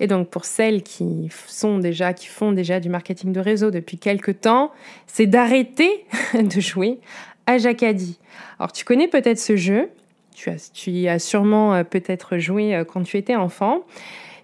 Et 0.00 0.06
donc 0.06 0.28
pour 0.28 0.44
celles 0.44 0.82
qui 0.82 1.28
sont 1.46 1.78
déjà, 1.78 2.12
qui 2.12 2.26
font 2.26 2.52
déjà 2.52 2.80
du 2.80 2.88
marketing 2.88 3.32
de 3.32 3.40
réseau 3.40 3.70
depuis 3.70 3.98
quelques 3.98 4.40
temps, 4.40 4.70
c'est 5.06 5.26
d'arrêter 5.26 6.04
de 6.34 6.60
jouer 6.60 6.98
à 7.46 7.58
Jacadi. 7.58 8.18
Alors 8.58 8.72
tu 8.72 8.84
connais 8.84 9.08
peut-être 9.08 9.38
ce 9.38 9.56
jeu, 9.56 9.88
tu, 10.34 10.50
as, 10.50 10.70
tu 10.72 10.90
y 10.90 11.08
as 11.08 11.18
sûrement 11.18 11.74
euh, 11.74 11.84
peut-être 11.84 12.38
joué 12.38 12.74
euh, 12.74 12.84
quand 12.84 13.02
tu 13.02 13.16
étais 13.16 13.36
enfant. 13.36 13.82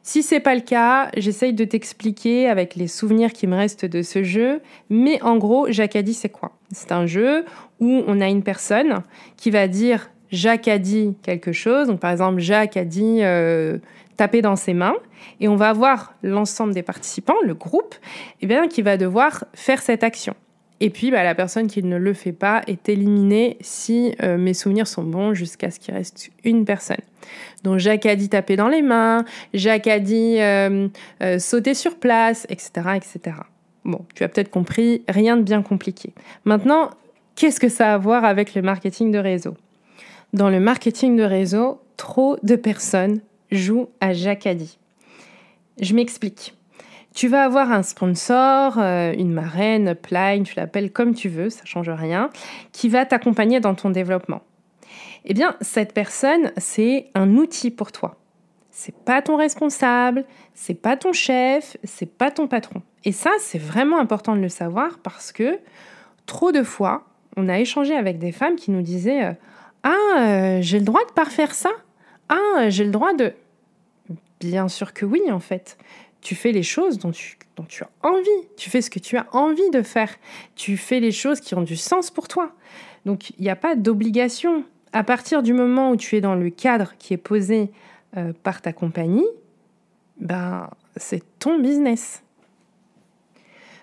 Si 0.05 0.25
c'est 0.25 0.41
pas 0.41 0.57
le 0.57 0.63
cas, 0.63 1.11
j'essaye 1.17 1.53
de 1.53 1.65
t'expliquer 1.65 2.49
avec 2.49 2.75
les 2.75 2.89
souvenirs 2.89 3.33
qui 3.33 3.47
me 3.47 3.55
restent 3.55 3.85
de 3.85 4.03
ce 4.03 4.25
jeu. 4.25 4.61
Mais 4.91 5.23
en 5.23 5.37
gros, 5.37 5.69
dit 5.69 6.15
c'est 6.15 6.29
quoi? 6.29 6.53
C'est 6.73 6.91
un 6.91 7.07
jeu 7.07 7.45
où 7.79 8.03
on 8.09 8.21
a 8.21 8.29
une 8.29 8.43
personne 8.43 9.03
qui 9.37 9.51
va 9.51 9.69
dire 9.69 10.11
Jacques 10.33 10.69
a 10.69 10.79
dit 10.79 11.15
quelque 11.23 11.53
chose. 11.53 11.87
Donc 11.87 12.01
par 12.01 12.11
exemple, 12.11 12.41
Jacques 12.41 12.77
a 12.77 12.85
dit 12.85 13.19
euh, 13.21 13.79
taper 14.17 14.43
dans 14.43 14.57
ses 14.57 14.75
mains. 14.75 14.97
Et 15.41 15.49
on 15.49 15.57
va 15.57 15.69
avoir 15.69 16.15
l'ensemble 16.23 16.75
des 16.75 16.83
participants, 16.83 17.37
le 17.45 17.55
groupe, 17.55 17.95
eh 18.41 18.47
bien, 18.47 18.67
qui 18.67 18.83
va 18.83 18.97
devoir 18.97 19.45
faire 19.55 19.81
cette 19.81 20.03
action. 20.03 20.35
Et 20.81 20.91
puis, 20.91 21.13
bah, 21.13 21.23
la 21.23 21.37
personne 21.37 21.69
qui 21.69 21.81
ne 21.85 21.97
le 21.97 22.13
fait 22.13 22.33
pas 22.33 22.63
est 22.67 22.89
éliminée 22.89 23.57
si 23.61 24.17
euh, 24.21 24.37
mes 24.37 24.53
souvenirs 24.53 24.89
sont 24.89 25.05
bons 25.05 25.33
jusqu'à 25.33 25.71
ce 25.71 25.79
qu'il 25.79 25.95
reste 25.95 26.31
une 26.43 26.65
personne. 26.65 26.97
Donc, 27.63 27.79
Jacques 27.79 28.07
a 28.07 28.17
dit 28.17 28.29
taper 28.29 28.57
dans 28.57 28.67
les 28.67 28.83
mains, 28.83 29.25
Jacques 29.55 29.87
a 29.87 30.01
dit 30.01 30.41
euh, 30.41 30.89
sauter 31.39 31.75
sur 31.75 31.97
place, 31.99 32.47
etc., 32.49 32.71
etc. 32.97 33.37
Bon, 33.85 34.05
tu 34.15 34.25
as 34.25 34.29
peut-être 34.29 34.51
compris, 34.51 35.03
rien 35.09 35.37
de 35.37 35.43
bien 35.43 35.63
compliqué. 35.63 36.13
Maintenant, 36.45 36.91
qu'est-ce 37.37 37.61
que 37.61 37.69
ça 37.69 37.93
a 37.93 37.95
à 37.95 37.99
voir 37.99 38.25
avec 38.25 38.57
le 38.57 38.63
marketing 38.63 39.13
de 39.13 39.19
réseau? 39.19 39.55
Dans 40.33 40.49
le 40.49 40.61
marketing 40.61 41.17
de 41.17 41.25
réseau, 41.25 41.83
trop 41.99 42.39
de 42.43 42.57
personnes 42.57 43.21
jouent 43.51 43.91
à 44.01 44.15
dit. 44.15 44.79
Je 45.79 45.95
m'explique. 45.95 46.55
Tu 47.15 47.29
vas 47.29 47.45
avoir 47.45 47.71
un 47.71 47.83
sponsor, 47.83 48.79
euh, 48.79 49.13
une 49.13 49.31
marraine, 49.31 49.89
upline, 49.91 50.45
tu 50.45 50.55
l'appelles 50.57 50.91
comme 50.91 51.15
tu 51.15 51.29
veux, 51.29 51.51
ça 51.51 51.67
change 51.67 51.91
rien, 51.91 52.31
qui 52.73 52.89
va 52.89 53.05
t'accompagner 53.05 53.61
dans 53.61 53.75
ton 53.75 53.91
développement. 53.91 54.41
Eh 55.27 55.35
bien, 55.35 55.55
cette 55.61 55.93
personne, 55.93 56.51
c'est 56.57 57.11
un 57.15 57.37
outil 57.37 57.71
pour 57.71 57.93
toi. 57.93 58.17
C'est 58.71 58.95
pas 58.95 59.21
ton 59.21 59.37
responsable, 59.37 60.25
c'est 60.55 60.73
pas 60.73 60.97
ton 60.97 61.13
chef, 61.13 61.77
c'est 61.85 62.11
pas 62.11 62.31
ton 62.31 62.49
patron. 62.49 62.81
Et 63.05 63.13
ça, 63.13 63.33
c'est 63.39 63.59
vraiment 63.59 64.01
important 64.01 64.35
de 64.35 64.41
le 64.41 64.49
savoir 64.49 64.99
parce 65.01 65.31
que 65.31 65.59
trop 66.25 66.53
de 66.53 66.63
fois, 66.63 67.05
on 67.37 67.51
a 67.51 67.61
échangé 67.61 67.95
avec 67.95 68.19
des 68.19 68.33
femmes 68.33 68.57
qui 68.57 68.71
nous 68.71 68.81
disaient 68.81 69.25
euh, 69.25 69.33
Ah, 69.83 69.97
euh, 70.19 70.59
j'ai 70.61 70.79
le 70.79 70.85
droit 70.85 71.05
de 71.05 71.13
parfaire 71.13 71.55
ça 71.55 71.71
Ah, 72.29 72.69
j'ai 72.69 72.85
le 72.85 72.91
droit 72.91 73.15
de. 73.15 73.33
Bien 74.41 74.69
sûr 74.69 74.93
que 74.93 75.05
oui, 75.05 75.23
en 75.31 75.41
fait 75.41 75.77
tu 76.23 76.37
fais 76.37 76.53
les 76.53 76.63
choses 76.63 76.99
dont 76.99 77.11
tu, 77.11 77.37
dont 77.57 77.65
tu 77.65 77.83
as 77.83 77.91
envie. 78.03 78.49
Tu 78.57 78.71
fais 78.71 78.81
ce 78.81 78.89
que 78.89 79.01
tu 79.01 79.17
as 79.17 79.27
envie 79.33 79.69
de 79.71 79.83
faire. 79.83 80.09
Tu 80.55 80.77
fais 80.77 81.01
les 81.01 81.11
choses 81.11 81.41
qui 81.41 81.55
ont 81.55 81.63
du 81.63 81.77
sens 81.77 82.11
pour 82.11 82.29
toi. 82.29 82.53
Donc, 83.05 83.31
il 83.31 83.43
n'y 83.43 83.51
a 83.51 83.57
pas 83.57 83.75
d'obligation. 83.75 84.65
À 84.93 85.03
partir 85.03 85.43
du 85.43 85.53
moment 85.53 85.91
où 85.91 85.97
tu 85.97 86.17
es 86.17 86.21
dans 86.21 86.37
le 86.37 86.49
cadre 86.49 86.95
qui 86.99 87.13
est 87.13 87.19
posé 87.19 87.71
euh, 88.17 88.33
par 88.45 88.63
ta 88.63 88.73
compagnie, 88.73 89.27
ben, 90.19 90.71
c'est 90.97 91.23
ton 91.41 91.59
business. 91.59 92.23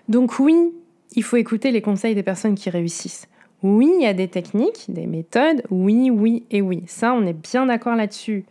Donc 0.08 0.38
oui, 0.38 0.72
il 1.12 1.22
faut 1.22 1.36
écouter 1.36 1.70
les 1.70 1.82
conseils 1.82 2.14
des 2.14 2.22
personnes 2.22 2.54
qui 2.54 2.70
réussissent. 2.70 3.28
Oui, 3.62 3.90
il 3.98 4.02
y 4.02 4.06
a 4.06 4.14
des 4.14 4.28
techniques, 4.28 4.86
des 4.88 5.06
méthodes, 5.06 5.62
oui, 5.70 6.10
oui 6.10 6.44
et 6.50 6.62
oui. 6.62 6.82
Ça, 6.86 7.12
on 7.12 7.26
est 7.26 7.34
bien 7.34 7.66
d'accord 7.66 7.94
là-dessus. 7.94 8.44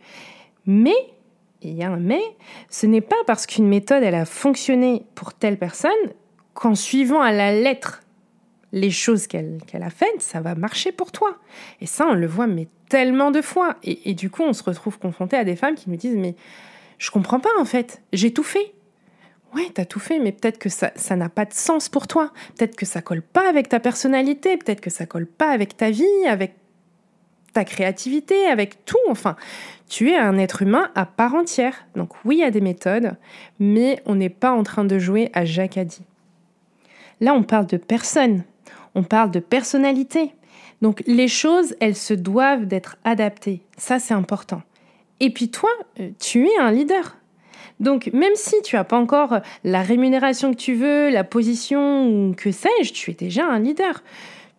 Mais 0.66 0.94
il 1.62 1.74
y 1.74 1.82
a 1.82 1.90
un 1.90 1.96
mais, 1.96 2.22
ce 2.68 2.86
n'est 2.86 3.00
pas 3.00 3.16
parce 3.26 3.46
qu'une 3.46 3.68
méthode 3.68 4.02
elle 4.02 4.14
a 4.14 4.24
fonctionné 4.24 5.04
pour 5.14 5.34
telle 5.34 5.58
personne 5.58 5.90
qu'en 6.54 6.74
suivant 6.74 7.20
à 7.20 7.32
la 7.32 7.52
lettre 7.52 8.02
les 8.72 8.90
choses 8.90 9.26
qu'elle 9.26 9.58
a 9.74 9.90
faites, 9.90 10.20
ça 10.22 10.40
va 10.40 10.54
marcher 10.54 10.92
pour 10.92 11.10
toi. 11.10 11.36
Et 11.80 11.86
ça, 11.86 12.06
on 12.06 12.14
le 12.14 12.26
voit 12.26 12.46
mais 12.46 12.68
tellement 12.88 13.30
de 13.30 13.42
fois. 13.42 13.76
Et, 13.82 14.14
du 14.14 14.30
coup, 14.30 14.42
on 14.42 14.52
se 14.52 14.62
retrouve 14.62 14.98
confronté 14.98 15.36
à 15.36 15.44
des 15.44 15.56
femmes 15.56 15.74
qui 15.74 15.90
nous 15.90 15.96
disent 15.96 16.16
mais 16.16 16.34
je 16.98 17.10
comprends 17.10 17.40
pas 17.40 17.50
en 17.58 17.64
fait, 17.64 18.02
j'ai 18.12 18.32
tout 18.32 18.42
fait. 18.42 18.72
Ouais, 19.54 19.68
t'as 19.74 19.84
tout 19.84 19.98
fait, 19.98 20.18
mais 20.20 20.32
peut-être 20.32 20.58
que 20.58 20.68
ça 20.68 21.16
n'a 21.16 21.28
pas 21.28 21.44
de 21.44 21.52
sens 21.52 21.88
pour 21.88 22.06
toi. 22.06 22.32
Peut-être 22.56 22.76
que 22.76 22.86
ça 22.86 23.02
colle 23.02 23.22
pas 23.22 23.48
avec 23.48 23.68
ta 23.68 23.80
personnalité, 23.80 24.56
peut-être 24.56 24.80
que 24.80 24.90
ça 24.90 25.06
colle 25.06 25.26
pas 25.26 25.50
avec 25.50 25.76
ta 25.76 25.90
vie, 25.90 26.26
avec 26.28 26.54
ta 27.52 27.64
créativité, 27.64 28.46
avec 28.46 28.84
tout. 28.84 28.96
Enfin, 29.08 29.36
tu 29.88 30.10
es 30.10 30.16
un 30.16 30.38
être 30.38 30.62
humain 30.62 30.90
à 30.94 31.04
part 31.04 31.34
entière. 31.34 31.84
Donc 31.96 32.12
oui, 32.24 32.36
il 32.36 32.40
y 32.40 32.44
a 32.44 32.50
des 32.50 32.60
méthodes, 32.60 33.16
mais 33.58 34.00
on 34.06 34.14
n'est 34.14 34.28
pas 34.28 34.52
en 34.52 34.62
train 34.62 34.84
de 34.84 34.98
jouer 34.98 35.30
à 35.34 35.44
Jacques 35.44 35.78
dit. 35.78 36.04
Là, 37.20 37.34
on 37.34 37.42
parle 37.42 37.66
de 37.66 37.76
personne, 37.76 38.44
on 38.94 39.02
parle 39.02 39.30
de 39.30 39.40
personnalité. 39.40 40.32
Donc 40.80 41.02
les 41.06 41.28
choses, 41.28 41.74
elles 41.80 41.96
se 41.96 42.14
doivent 42.14 42.66
d'être 42.66 42.96
adaptées. 43.04 43.62
Ça, 43.76 43.98
c'est 43.98 44.14
important. 44.14 44.62
Et 45.18 45.30
puis 45.30 45.50
toi, 45.50 45.70
euh, 45.98 46.10
tu 46.18 46.46
es 46.46 46.58
un 46.58 46.70
leader. 46.70 47.16
Donc 47.80 48.10
même 48.12 48.34
si 48.34 48.54
tu 48.62 48.76
n'as 48.76 48.84
pas 48.84 48.98
encore 48.98 49.40
la 49.64 49.82
rémunération 49.82 50.52
que 50.52 50.58
tu 50.58 50.74
veux, 50.74 51.10
la 51.10 51.24
position 51.24 52.06
ou 52.08 52.34
que 52.34 52.52
sais-je, 52.52 52.92
tu 52.92 53.10
es 53.10 53.14
déjà 53.14 53.46
un 53.46 53.58
leader 53.58 54.02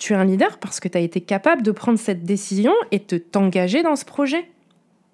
tu 0.01 0.13
es 0.13 0.15
un 0.15 0.25
leader 0.25 0.57
parce 0.57 0.79
que 0.79 0.87
tu 0.87 0.97
as 0.97 1.01
été 1.01 1.21
capable 1.21 1.61
de 1.61 1.71
prendre 1.71 1.99
cette 1.99 2.23
décision 2.23 2.73
et 2.89 2.97
de 2.97 3.19
t'engager 3.19 3.83
dans 3.83 3.95
ce 3.95 4.03
projet. 4.03 4.49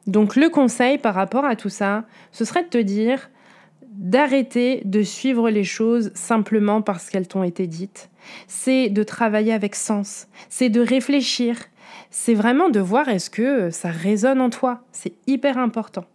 Donc 0.08 0.38
le 0.38 0.48
conseil 0.50 0.98
par 0.98 1.14
rapport 1.14 1.44
à 1.44 1.58
tout 1.58 1.68
ça, 1.68 2.06
ce 2.32 2.46
serait 2.46 2.64
de 2.64 2.70
te 2.70 2.78
dire 2.78 3.30
d'arrêter 3.82 4.82
de 4.86 5.02
suivre 5.02 5.50
les 5.50 5.66
choses 5.66 6.12
simplement 6.14 6.82
parce 6.82 7.10
qu'elles 7.10 7.28
t'ont 7.28 7.44
été 7.44 7.68
dites. 7.68 8.10
C'est 8.48 8.90
de 8.90 9.04
travailler 9.04 9.52
avec 9.52 9.76
sens, 9.76 10.28
c'est 10.50 10.70
de 10.70 10.80
réfléchir, 10.80 11.58
c'est 12.10 12.36
vraiment 12.36 12.70
de 12.70 12.80
voir 12.80 13.10
est-ce 13.10 13.30
que 13.30 13.70
ça 13.72 13.90
résonne 13.90 14.40
en 14.40 14.50
toi. 14.50 14.84
C'est 14.94 15.14
hyper 15.26 15.58
important. 15.58 16.06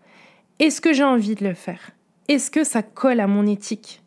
Est-ce 0.62 0.80
que 0.80 0.92
j'ai 0.92 1.02
envie 1.02 1.34
de 1.34 1.44
le 1.44 1.54
faire? 1.54 1.90
Est-ce 2.28 2.48
que 2.48 2.62
ça 2.62 2.84
colle 2.84 3.18
à 3.18 3.26
mon 3.26 3.48
éthique? 3.48 4.00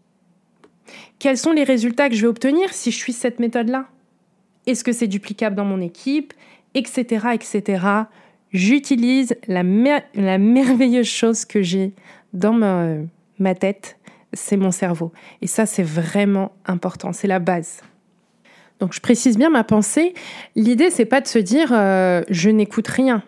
Quels 1.19 1.37
sont 1.37 1.51
les 1.51 1.65
résultats 1.65 2.07
que 2.07 2.15
je 2.15 2.21
vais 2.21 2.29
obtenir 2.29 2.73
si 2.73 2.91
je 2.91 2.97
suis 2.97 3.11
cette 3.11 3.39
méthode-là? 3.39 3.87
Est-ce 4.65 4.85
que 4.85 4.93
c'est 4.93 5.07
duplicable 5.07 5.57
dans 5.57 5.65
mon 5.65 5.81
équipe 5.81 6.33
Etc. 6.73 7.27
etc. 7.33 7.85
J'utilise 8.53 9.35
la, 9.49 9.63
merveilleuse 9.63 11.05
chose 11.05 11.43
que 11.43 11.61
j'ai 11.61 11.91
dans 12.31 12.53
ma, 12.53 12.99
ma 13.37 13.53
tête, 13.53 13.97
c'est 14.31 14.55
mon 14.55 14.71
cerveau. 14.71 15.11
Et 15.41 15.47
ça, 15.47 15.65
c'est 15.65 15.83
vraiment 15.83 16.53
important, 16.67 17.11
c'est 17.11 17.27
la 17.27 17.39
base. 17.39 17.81
Donc 18.79 18.93
je 18.93 19.01
précise 19.01 19.37
bien 19.37 19.49
ma 19.49 19.65
pensée. 19.65 20.13
L'idée, 20.55 20.89
c'est 20.89 21.03
pas 21.03 21.19
de 21.19 21.27
se 21.27 21.39
dire 21.39 21.73
euh, 21.73 22.23
je 22.29 22.49
n'écoute 22.49 22.87
rien. 22.87 23.23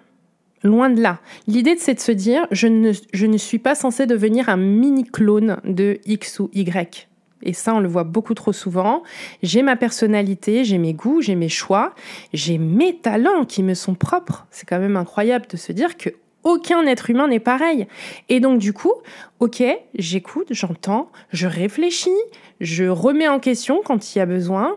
Loin 0.67 0.89
de 0.89 1.01
là. 1.01 1.19
L'idée, 1.47 1.77
c'est 1.77 1.93
de 1.93 1.99
se 2.01 2.11
dire 2.11 2.45
je 2.51 2.67
ne, 2.67 3.37
suis 3.37 3.57
pas 3.57 3.73
censé 3.73 4.05
devenir 4.05 4.49
un 4.49 4.57
mini 4.57 5.05
clone 5.05 5.61
de 5.63 5.99
X 6.05 6.41
ou 6.41 6.49
Y. 6.53 7.07
Et 7.41 7.53
ça, 7.53 7.73
on 7.73 7.79
le 7.79 7.87
voit 7.87 8.03
beaucoup 8.03 8.33
trop 8.33 8.51
souvent. 8.51 9.03
J'ai 9.43 9.61
ma 9.61 9.77
personnalité, 9.77 10.65
j'ai 10.65 10.77
mes 10.77 10.93
goûts, 10.93 11.21
j'ai 11.21 11.35
mes 11.35 11.47
choix, 11.47 11.93
j'ai 12.33 12.57
mes 12.57 12.97
talents 12.97 13.45
qui 13.45 13.63
me 13.63 13.75
sont 13.75 13.95
propres. 13.95 14.45
C'est 14.51 14.67
quand 14.67 14.79
même 14.79 14.97
incroyable 14.97 15.45
de 15.49 15.55
se 15.55 15.71
dire 15.71 15.95
que 15.95 16.09
aucun 16.43 16.85
être 16.85 17.09
humain 17.09 17.29
n'est 17.29 17.39
pareil. 17.39 17.87
Et 18.27 18.41
donc 18.41 18.59
du 18.59 18.73
coup, 18.73 18.93
ok, 19.39 19.63
j'écoute, 19.95 20.47
j'entends, 20.51 21.09
je 21.31 21.47
réfléchis, 21.47 22.09
je 22.59 22.83
remets 22.83 23.29
en 23.29 23.39
question 23.39 23.81
quand 23.85 24.13
il 24.13 24.19
y 24.19 24.21
a 24.21 24.25
besoin. 24.25 24.75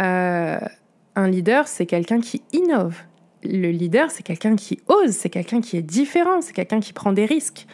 Euh, 0.00 0.58
un 1.14 1.28
leader, 1.28 1.68
c'est 1.68 1.86
quelqu'un 1.86 2.20
qui 2.20 2.42
innove. 2.52 2.96
Le 3.44 3.70
leader, 3.70 4.10
c'est 4.10 4.22
quelqu'un 4.22 4.56
qui 4.56 4.80
ose, 4.88 5.10
c'est 5.10 5.30
quelqu'un 5.30 5.60
qui 5.60 5.76
est 5.76 5.82
différent, 5.82 6.40
c'est 6.40 6.52
quelqu'un 6.52 6.80
qui 6.80 6.92
prend 6.92 7.12
des 7.12 7.24
risques. 7.24 7.66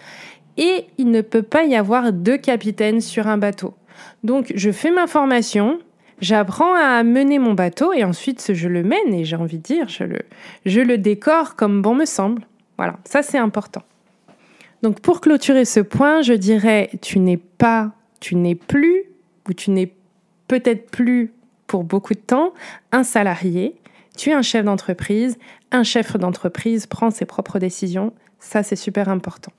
Et 0.56 0.87
il 0.99 1.11
ne 1.11 1.21
peut 1.21 1.42
pas 1.42 1.64
y 1.64 1.75
avoir 1.75 2.12
deux 2.12 2.37
capitaines 2.37 3.00
sur 3.00 3.26
un 3.26 3.38
bateau. 3.38 3.75
Donc 4.23 4.52
je 4.54 4.71
fais 4.71 4.90
ma 4.90 5.06
formation, 5.06 5.78
j'apprends 6.21 6.75
à 6.75 7.02
mener 7.02 7.38
mon 7.38 7.54
bateau 7.54 7.92
et 7.92 8.04
ensuite 8.04 8.52
je 8.52 8.68
le 8.68 8.83
mène 8.83 9.14
et 9.14 9.25
j'ai 9.25 9.37
envie 9.37 9.59
de 9.59 9.62
dire, 9.62 9.88
je 9.88 10.04
le, 10.04 10.18
je 10.66 10.80
le 10.80 10.99
décore 10.99 11.56
comme 11.56 11.83
bon 11.83 11.94
me 11.94 12.04
semble. 12.04 12.42
Voilà, 12.76 12.99
ça 13.04 13.23
c'est 13.23 13.38
important. 13.38 13.83
Donc 14.83 15.00
pour 15.00 15.21
clôturer 15.21 15.64
ce 15.64 15.80
point, 15.80 16.23
je 16.23 16.35
dirais, 16.35 16.90
tu 17.00 17.18
n'es 17.18 17.38
pas, 17.38 17.92
tu 18.21 18.37
n'es 18.37 18.54
plus, 18.54 19.04
ou 19.49 19.54
tu 19.54 19.71
n'es 19.71 19.92
peut-être 20.47 20.90
plus 20.90 21.33
pour 21.66 21.85
beaucoup 21.85 22.14
de 22.14 22.21
temps, 22.21 22.52
un 22.92 23.04
salarié. 23.04 23.75
Tu 24.16 24.30
es 24.30 24.33
un 24.33 24.42
chef 24.42 24.64
d'entreprise. 24.64 25.38
Un 25.71 25.83
chef 25.83 26.16
d'entreprise 26.16 26.87
prend 26.87 27.11
ses 27.11 27.25
propres 27.25 27.59
décisions. 27.59 28.12
Ça, 28.38 28.62
c'est 28.62 28.76
super 28.76 29.09
important. 29.09 29.52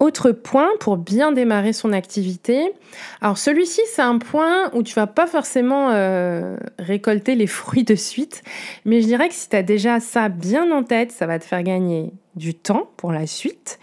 Autre 0.00 0.30
point 0.30 0.68
pour 0.78 0.96
bien 0.96 1.32
démarrer 1.32 1.72
son 1.72 1.92
activité. 1.92 2.72
Alors 3.20 3.36
celui-ci, 3.36 3.80
c'est 3.92 4.02
un 4.02 4.18
point 4.18 4.70
où 4.72 4.84
tu 4.84 4.94
vas 4.94 5.08
pas 5.08 5.26
forcément 5.26 5.90
euh, 5.90 6.56
récolter 6.78 7.34
les 7.34 7.48
fruits 7.48 7.82
de 7.82 7.96
suite, 7.96 8.44
mais 8.84 9.00
je 9.00 9.06
dirais 9.08 9.28
que 9.28 9.34
si 9.34 9.48
tu 9.48 9.56
as 9.56 9.64
déjà 9.64 9.98
ça 9.98 10.28
bien 10.28 10.70
en 10.70 10.84
tête, 10.84 11.10
ça 11.10 11.26
va 11.26 11.40
te 11.40 11.44
faire 11.44 11.64
gagner 11.64 12.12
du 12.36 12.54
temps 12.54 12.88
pour 12.96 13.10
la 13.10 13.26
suite 13.26 13.80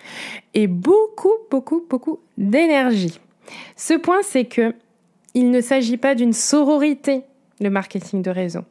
et 0.53 0.67
beaucoup, 0.67 1.33
beaucoup, 1.51 1.83
beaucoup 1.89 2.21
d'énergie. 2.37 3.19
Ce 3.75 3.93
point, 3.93 4.21
c'est 4.23 4.45
que 4.45 4.73
il 5.33 5.51
ne 5.51 5.59
s'agit 5.59 5.97
pas 5.97 6.15
d'une 6.15 6.31
sororité 6.31 7.23
le 7.61 7.69
marketing 7.69 8.21
de 8.21 8.29
réseau. 8.29 8.61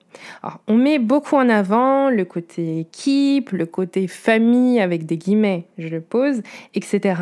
on 0.67 0.77
met 0.77 0.99
beaucoup 0.99 1.37
en 1.37 1.49
avant 1.49 2.11
le 2.11 2.25
côté 2.25 2.81
équipe, 2.81 3.51
le 3.51 3.67
côté 3.67 4.07
famille 4.09 4.81
avec 4.81 5.07
des 5.07 5.17
guillemets, 5.17 5.67
je 5.79 5.89
le 5.89 6.01
pose, 6.01 6.43
etc. 6.75 7.15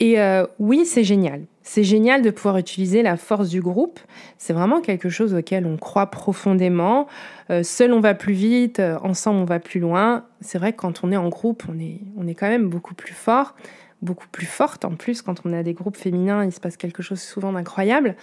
Et 0.00 0.20
euh, 0.20 0.46
oui, 0.58 0.84
c'est 0.84 1.04
génial. 1.04 1.42
C'est 1.62 1.84
génial 1.84 2.20
de 2.22 2.30
pouvoir 2.30 2.58
utiliser 2.58 3.02
la 3.02 3.16
force 3.16 3.48
du 3.48 3.60
groupe. 3.60 4.00
C'est 4.36 4.52
vraiment 4.52 4.80
quelque 4.80 5.08
chose 5.08 5.34
auquel 5.34 5.66
on 5.66 5.76
croit 5.76 6.10
profondément. 6.10 7.06
Euh, 7.50 7.62
seul, 7.62 7.92
on 7.92 8.00
va 8.00 8.14
plus 8.14 8.34
vite, 8.34 8.80
euh, 8.80 8.98
ensemble, 9.02 9.40
on 9.40 9.44
va 9.44 9.60
plus 9.60 9.80
loin. 9.80 10.24
C'est 10.40 10.58
vrai 10.58 10.72
que 10.72 10.78
quand 10.78 11.04
on 11.04 11.12
est 11.12 11.16
en 11.16 11.28
groupe, 11.28 11.62
on 11.68 11.78
est, 11.78 12.00
on 12.16 12.26
est 12.26 12.34
quand 12.34 12.48
même 12.48 12.68
beaucoup 12.68 12.94
plus 12.94 13.14
fort, 13.14 13.54
beaucoup 14.02 14.28
plus 14.28 14.46
forte 14.46 14.84
en 14.84 14.96
plus. 14.96 15.22
Quand 15.22 15.46
on 15.46 15.52
a 15.52 15.62
des 15.62 15.74
groupes 15.74 15.96
féminins, 15.96 16.44
il 16.44 16.52
se 16.52 16.60
passe 16.60 16.76
quelque 16.76 17.02
chose 17.02 17.20
souvent 17.20 17.52
d'incroyable. 17.52 18.16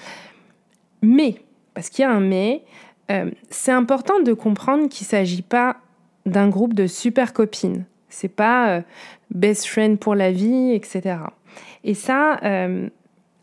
Mais 1.01 1.41
parce 1.74 1.90
qu'il 1.90 2.04
y 2.04 2.06
a 2.06 2.12
un 2.12 2.20
mais, 2.20 2.63
euh, 3.12 3.32
c'est 3.50 3.72
important 3.72 4.22
de 4.22 4.34
comprendre 4.34 4.88
qu'il 4.90 5.06
ne 5.06 5.10
s'agit 5.10 5.42
pas 5.42 5.78
d'un 6.25 6.50
groupe 6.50 6.74
de 6.74 6.88
super 6.88 7.34
copines. 7.34 7.86
C'est 8.10 8.28
pas 8.28 8.70
euh, 8.70 8.82
best 9.32 9.66
friend 9.66 9.98
pour 9.98 10.16
la 10.16 10.32
vie, 10.32 10.74
etc. 10.74 11.18
Et 11.84 11.94
ça, 11.94 12.40
euh, 12.44 12.90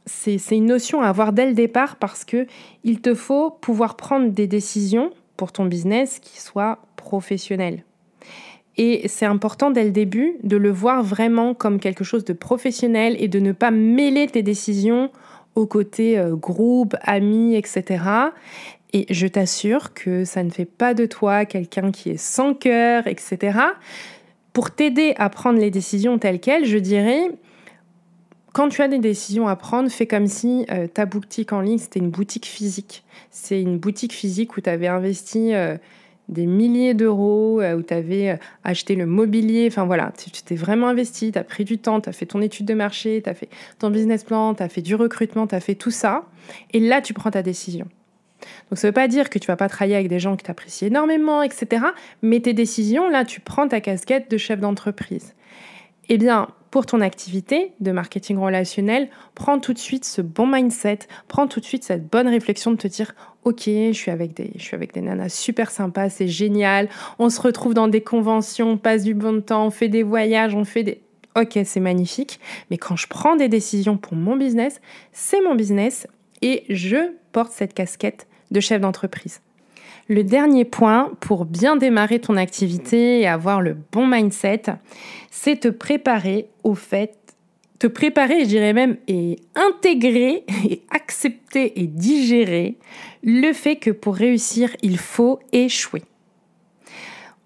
c'est 0.06 0.38
une 0.50 0.66
notion 0.66 1.02
à 1.02 1.08
avoir 1.08 1.32
dès 1.32 1.46
le 1.46 1.54
départ 1.54 1.96
parce 1.96 2.24
que 2.24 2.46
il 2.84 3.00
te 3.00 3.14
faut 3.14 3.50
pouvoir 3.50 3.96
prendre 3.96 4.30
des 4.30 4.46
décisions 4.46 5.10
pour 5.36 5.52
ton 5.52 5.66
business 5.66 6.18
qui 6.18 6.40
soient 6.40 6.78
professionnelles. 6.96 7.84
Et 8.76 9.08
c'est 9.08 9.26
important 9.26 9.70
dès 9.70 9.84
le 9.84 9.90
début 9.90 10.36
de 10.44 10.56
le 10.56 10.70
voir 10.70 11.02
vraiment 11.02 11.52
comme 11.52 11.80
quelque 11.80 12.04
chose 12.04 12.24
de 12.24 12.32
professionnel 12.32 13.16
et 13.18 13.26
de 13.26 13.40
ne 13.40 13.52
pas 13.52 13.72
mêler 13.72 14.28
tes 14.28 14.42
décisions 14.42 15.10
au 15.58 15.66
côté 15.66 16.22
groupe, 16.32 16.96
amis, 17.02 17.56
etc. 17.56 18.04
Et 18.92 19.06
je 19.10 19.26
t'assure 19.26 19.92
que 19.92 20.24
ça 20.24 20.42
ne 20.42 20.50
fait 20.50 20.64
pas 20.64 20.94
de 20.94 21.04
toi 21.06 21.44
quelqu'un 21.44 21.90
qui 21.90 22.10
est 22.10 22.16
sans 22.16 22.54
cœur, 22.54 23.06
etc. 23.06 23.58
Pour 24.52 24.70
t'aider 24.70 25.14
à 25.18 25.28
prendre 25.28 25.58
les 25.58 25.70
décisions 25.70 26.18
telles 26.18 26.40
quelles, 26.40 26.64
je 26.64 26.78
dirais, 26.78 27.30
quand 28.52 28.68
tu 28.70 28.82
as 28.82 28.88
des 28.88 28.98
décisions 28.98 29.46
à 29.46 29.56
prendre, 29.56 29.88
fais 29.88 30.06
comme 30.06 30.26
si 30.26 30.66
euh, 30.70 30.86
ta 30.86 31.06
boutique 31.06 31.52
en 31.52 31.60
ligne, 31.60 31.78
c'était 31.78 32.00
une 32.00 32.10
boutique 32.10 32.46
physique. 32.46 33.04
C'est 33.30 33.60
une 33.60 33.78
boutique 33.78 34.12
physique 34.12 34.56
où 34.56 34.60
tu 34.60 34.68
avais 34.68 34.88
investi 34.88 35.54
euh, 35.54 35.76
des 36.28 36.46
milliers 36.46 36.94
d'euros, 36.94 37.60
euh, 37.60 37.76
où 37.76 37.82
tu 37.82 37.94
avais 37.94 38.38
acheté 38.64 38.94
le 38.94 39.06
mobilier. 39.06 39.66
Enfin 39.70 39.84
voilà, 39.84 40.12
tu 40.16 40.30
t'es 40.30 40.54
vraiment 40.54 40.88
investi, 40.88 41.32
tu 41.32 41.38
as 41.38 41.44
pris 41.44 41.64
du 41.64 41.78
temps, 41.78 42.00
tu 42.00 42.08
as 42.08 42.12
fait 42.12 42.26
ton 42.26 42.40
étude 42.40 42.66
de 42.66 42.74
marché, 42.74 43.20
tu 43.22 43.30
as 43.30 43.34
fait 43.34 43.48
ton 43.78 43.90
business 43.90 44.24
plan, 44.24 44.54
tu 44.54 44.62
as 44.62 44.68
fait 44.68 44.82
du 44.82 44.94
recrutement, 44.94 45.46
tu 45.46 45.54
as 45.54 45.60
fait 45.60 45.74
tout 45.74 45.90
ça. 45.90 46.24
Et 46.72 46.80
là, 46.80 47.00
tu 47.00 47.14
prends 47.14 47.30
ta 47.30 47.42
décision. 47.42 47.86
Donc 48.70 48.78
ça 48.78 48.86
ne 48.86 48.90
veut 48.90 48.94
pas 48.94 49.08
dire 49.08 49.30
que 49.30 49.38
tu 49.38 49.46
vas 49.46 49.56
pas 49.56 49.68
travailler 49.68 49.96
avec 49.96 50.08
des 50.08 50.18
gens 50.18 50.36
que 50.36 50.42
tu 50.42 50.50
apprécies 50.50 50.86
énormément, 50.86 51.42
etc. 51.42 51.86
Mais 52.22 52.40
tes 52.40 52.52
décisions, 52.52 53.08
là, 53.08 53.24
tu 53.24 53.40
prends 53.40 53.68
ta 53.68 53.80
casquette 53.80 54.30
de 54.30 54.36
chef 54.36 54.60
d'entreprise. 54.60 55.34
Eh 56.08 56.18
bien, 56.18 56.48
pour 56.70 56.86
ton 56.86 57.00
activité 57.00 57.72
de 57.80 57.92
marketing 57.92 58.38
relationnel, 58.38 59.08
prends 59.34 59.58
tout 59.58 59.72
de 59.72 59.78
suite 59.78 60.04
ce 60.04 60.20
bon 60.20 60.46
mindset, 60.46 61.00
prends 61.26 61.46
tout 61.46 61.60
de 61.60 61.64
suite 61.64 61.84
cette 61.84 62.08
bonne 62.08 62.28
réflexion 62.28 62.70
de 62.70 62.76
te 62.76 62.88
dire 62.88 63.14
OK, 63.44 63.62
je 63.66 63.92
suis 63.92 64.10
avec 64.10 64.34
des 64.34 64.52
je 64.56 64.62
suis 64.62 64.74
avec 64.74 64.92
des 64.92 65.00
nanas 65.00 65.30
super 65.30 65.70
sympas, 65.70 66.10
c'est 66.10 66.28
génial. 66.28 66.88
On 67.18 67.30
se 67.30 67.40
retrouve 67.40 67.74
dans 67.74 67.88
des 67.88 68.02
conventions, 68.02 68.70
on 68.72 68.76
passe 68.76 69.04
du 69.04 69.14
bon 69.14 69.40
temps, 69.40 69.66
on 69.66 69.70
fait 69.70 69.88
des 69.88 70.02
voyages, 70.02 70.54
on 70.54 70.64
fait 70.64 70.82
des 70.82 71.00
OK, 71.36 71.58
c'est 71.64 71.80
magnifique, 71.80 72.40
mais 72.70 72.78
quand 72.78 72.96
je 72.96 73.06
prends 73.06 73.36
des 73.36 73.48
décisions 73.48 73.96
pour 73.96 74.14
mon 74.14 74.36
business, 74.36 74.80
c'est 75.12 75.40
mon 75.40 75.54
business 75.54 76.06
et 76.42 76.64
je 76.68 77.12
porte 77.32 77.52
cette 77.52 77.74
casquette 77.74 78.26
de 78.50 78.60
chef 78.60 78.80
d'entreprise. 78.80 79.40
Le 80.10 80.24
dernier 80.24 80.64
point 80.64 81.12
pour 81.20 81.44
bien 81.44 81.76
démarrer 81.76 82.18
ton 82.18 82.36
activité 82.36 83.20
et 83.20 83.26
avoir 83.26 83.60
le 83.60 83.76
bon 83.92 84.06
mindset, 84.06 84.62
c'est 85.30 85.60
te 85.60 85.68
préparer 85.68 86.48
au 86.64 86.74
fait, 86.74 87.14
te 87.78 87.86
préparer, 87.86 88.40
je 88.40 88.46
dirais 88.46 88.72
même, 88.72 88.96
et 89.06 89.36
intégrer 89.54 90.44
et 90.64 90.82
accepter 90.90 91.78
et 91.80 91.86
digérer 91.86 92.78
le 93.22 93.52
fait 93.52 93.76
que 93.76 93.90
pour 93.90 94.16
réussir, 94.16 94.74
il 94.80 94.96
faut 94.96 95.40
échouer. 95.52 96.02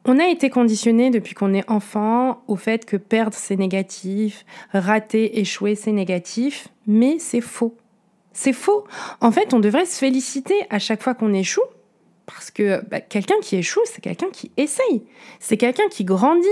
On 0.05 0.21
a 0.21 0.29
été 0.29 0.49
conditionné 0.49 1.11
depuis 1.11 1.35
qu'on 1.35 1.55
est 1.55 1.69
enfant 1.69 2.45
au 2.47 2.55
fait 2.55 2.85
que 2.85 2.97
perdre 2.97 3.37
c'est 3.37 3.57
négatif, 3.57 4.45
rater, 4.73 5.41
échouer 5.41 5.75
c'est 5.75 5.93
négatif, 5.93 6.69
mais 6.87 7.19
c'est 7.19 7.41
faux. 7.41 7.75
C'est 8.33 8.53
faux. 8.53 8.85
En 9.21 9.33
fait, 9.33 9.53
on 9.53 9.61
devrait 9.61 9.85
se 9.85 9.99
féliciter 9.99 10.55
à 10.71 10.79
chaque 10.79 11.03
fois 11.03 11.15
qu'on 11.15 11.35
échoue, 11.35 11.61
parce 12.27 12.51
que 12.51 12.83
bah, 12.89 13.01
quelqu'un 13.01 13.41
qui 13.43 13.57
échoue, 13.57 13.81
c'est 13.85 14.01
quelqu'un 14.01 14.31
qui 14.31 14.51
essaye, 14.57 15.03
c'est 15.41 15.57
quelqu'un 15.57 15.89
qui 15.91 16.05
grandit. 16.05 16.49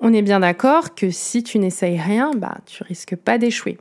On 0.00 0.12
est 0.12 0.22
bien 0.22 0.40
d'accord 0.40 0.94
que 0.94 1.10
si 1.10 1.42
tu 1.42 1.58
n'essayes 1.58 2.00
rien, 2.00 2.30
bah, 2.36 2.58
tu 2.66 2.82
risques 2.82 3.16
pas 3.16 3.38
d'échouer. 3.38 3.78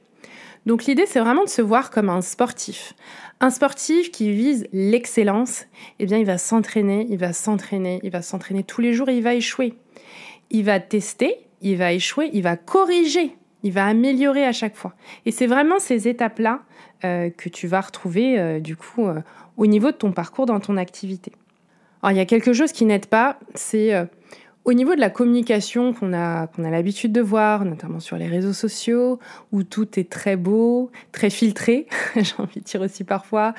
Donc 0.65 0.85
l'idée, 0.85 1.05
c'est 1.05 1.19
vraiment 1.19 1.43
de 1.43 1.49
se 1.49 1.61
voir 1.61 1.91
comme 1.91 2.09
un 2.09 2.21
sportif. 2.21 2.93
Un 3.39 3.49
sportif 3.49 4.11
qui 4.11 4.31
vise 4.31 4.67
l'excellence, 4.71 5.65
eh 5.99 6.05
bien, 6.05 6.17
il 6.17 6.25
va 6.25 6.37
s'entraîner, 6.37 7.05
il 7.09 7.17
va 7.17 7.33
s'entraîner, 7.33 7.99
il 8.03 8.09
va 8.09 8.21
s'entraîner 8.21 8.63
tous 8.63 8.81
les 8.81 8.93
jours 8.93 9.09
et 9.09 9.17
il 9.17 9.23
va 9.23 9.35
échouer. 9.35 9.73
Il 10.49 10.63
va 10.63 10.79
tester, 10.79 11.37
il 11.61 11.77
va 11.77 11.91
échouer, 11.91 12.29
il 12.33 12.43
va 12.43 12.55
corriger, 12.55 13.35
il 13.65 13.71
va 13.71 13.87
améliorer 13.87 14.45
à 14.45 14.51
chaque 14.51 14.75
fois. 14.75 14.93
Et 15.25 15.31
c'est 15.31 15.47
vraiment 15.47 15.79
ces 15.79 16.07
étapes-là 16.07 16.61
euh, 17.03 17.31
que 17.31 17.49
tu 17.49 17.65
vas 17.67 17.81
retrouver 17.81 18.39
euh, 18.39 18.59
du 18.59 18.75
coup 18.75 19.07
euh, 19.07 19.21
au 19.57 19.65
niveau 19.65 19.87
de 19.87 19.97
ton 19.97 20.11
parcours 20.11 20.45
dans 20.45 20.59
ton 20.59 20.77
activité. 20.77 21.31
Alors 22.03 22.11
il 22.11 22.17
y 22.17 22.21
a 22.21 22.25
quelque 22.25 22.53
chose 22.53 22.71
qui 22.71 22.85
n'aide 22.85 23.07
pas, 23.07 23.39
c'est 23.55 24.07
au 24.65 24.73
niveau 24.73 24.93
de 24.93 24.99
la 24.99 25.09
communication 25.09 25.93
qu'on 25.93 26.13
a, 26.13 26.45
qu'on 26.45 26.63
a 26.63 26.69
l'habitude 26.69 27.11
de 27.11 27.21
voir, 27.21 27.65
notamment 27.65 27.99
sur 27.99 28.17
les 28.17 28.27
réseaux 28.27 28.53
sociaux, 28.53 29.19
où 29.51 29.63
tout 29.63 29.99
est 29.99 30.11
très 30.11 30.35
beau, 30.35 30.91
très 31.11 31.31
filtré, 31.31 31.87
j'ai 32.15 32.35
envie 32.37 32.59
de 32.59 32.65
dire 32.65 32.81
aussi 32.81 33.03
parfois, 33.03 33.55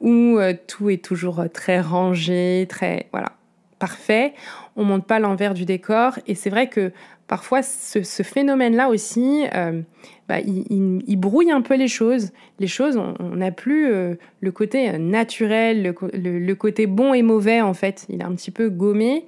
où 0.00 0.38
tout 0.66 0.90
est 0.90 1.02
toujours 1.02 1.44
très 1.50 1.80
rangé, 1.80 2.66
très 2.68 3.08
voilà, 3.12 3.32
parfait. 3.78 4.34
On 4.76 4.84
monte 4.84 5.06
pas 5.06 5.18
l'envers 5.18 5.54
du 5.54 5.64
décor, 5.64 6.18
et 6.26 6.34
c'est 6.34 6.50
vrai 6.50 6.68
que 6.68 6.92
parfois 7.28 7.62
ce, 7.62 8.22
phénomène-là 8.22 8.88
aussi, 8.88 9.44
euh, 9.54 9.80
bah, 10.28 10.40
il, 10.40 11.16
brouille 11.16 11.50
un 11.50 11.60
peu 11.60 11.76
les 11.76 11.88
choses. 11.88 12.32
Les 12.58 12.66
choses, 12.66 12.96
on 12.96 13.36
n'a 13.36 13.50
plus 13.50 13.92
euh, 13.92 14.14
le 14.40 14.52
côté 14.52 14.98
naturel, 14.98 15.82
le, 16.12 16.54
côté 16.54 16.86
bon 16.86 17.14
et 17.14 17.22
mauvais 17.22 17.60
en 17.60 17.74
fait. 17.74 18.06
Il 18.08 18.20
est 18.20 18.24
un 18.24 18.34
petit 18.34 18.50
peu 18.50 18.70
gommé. 18.70 19.26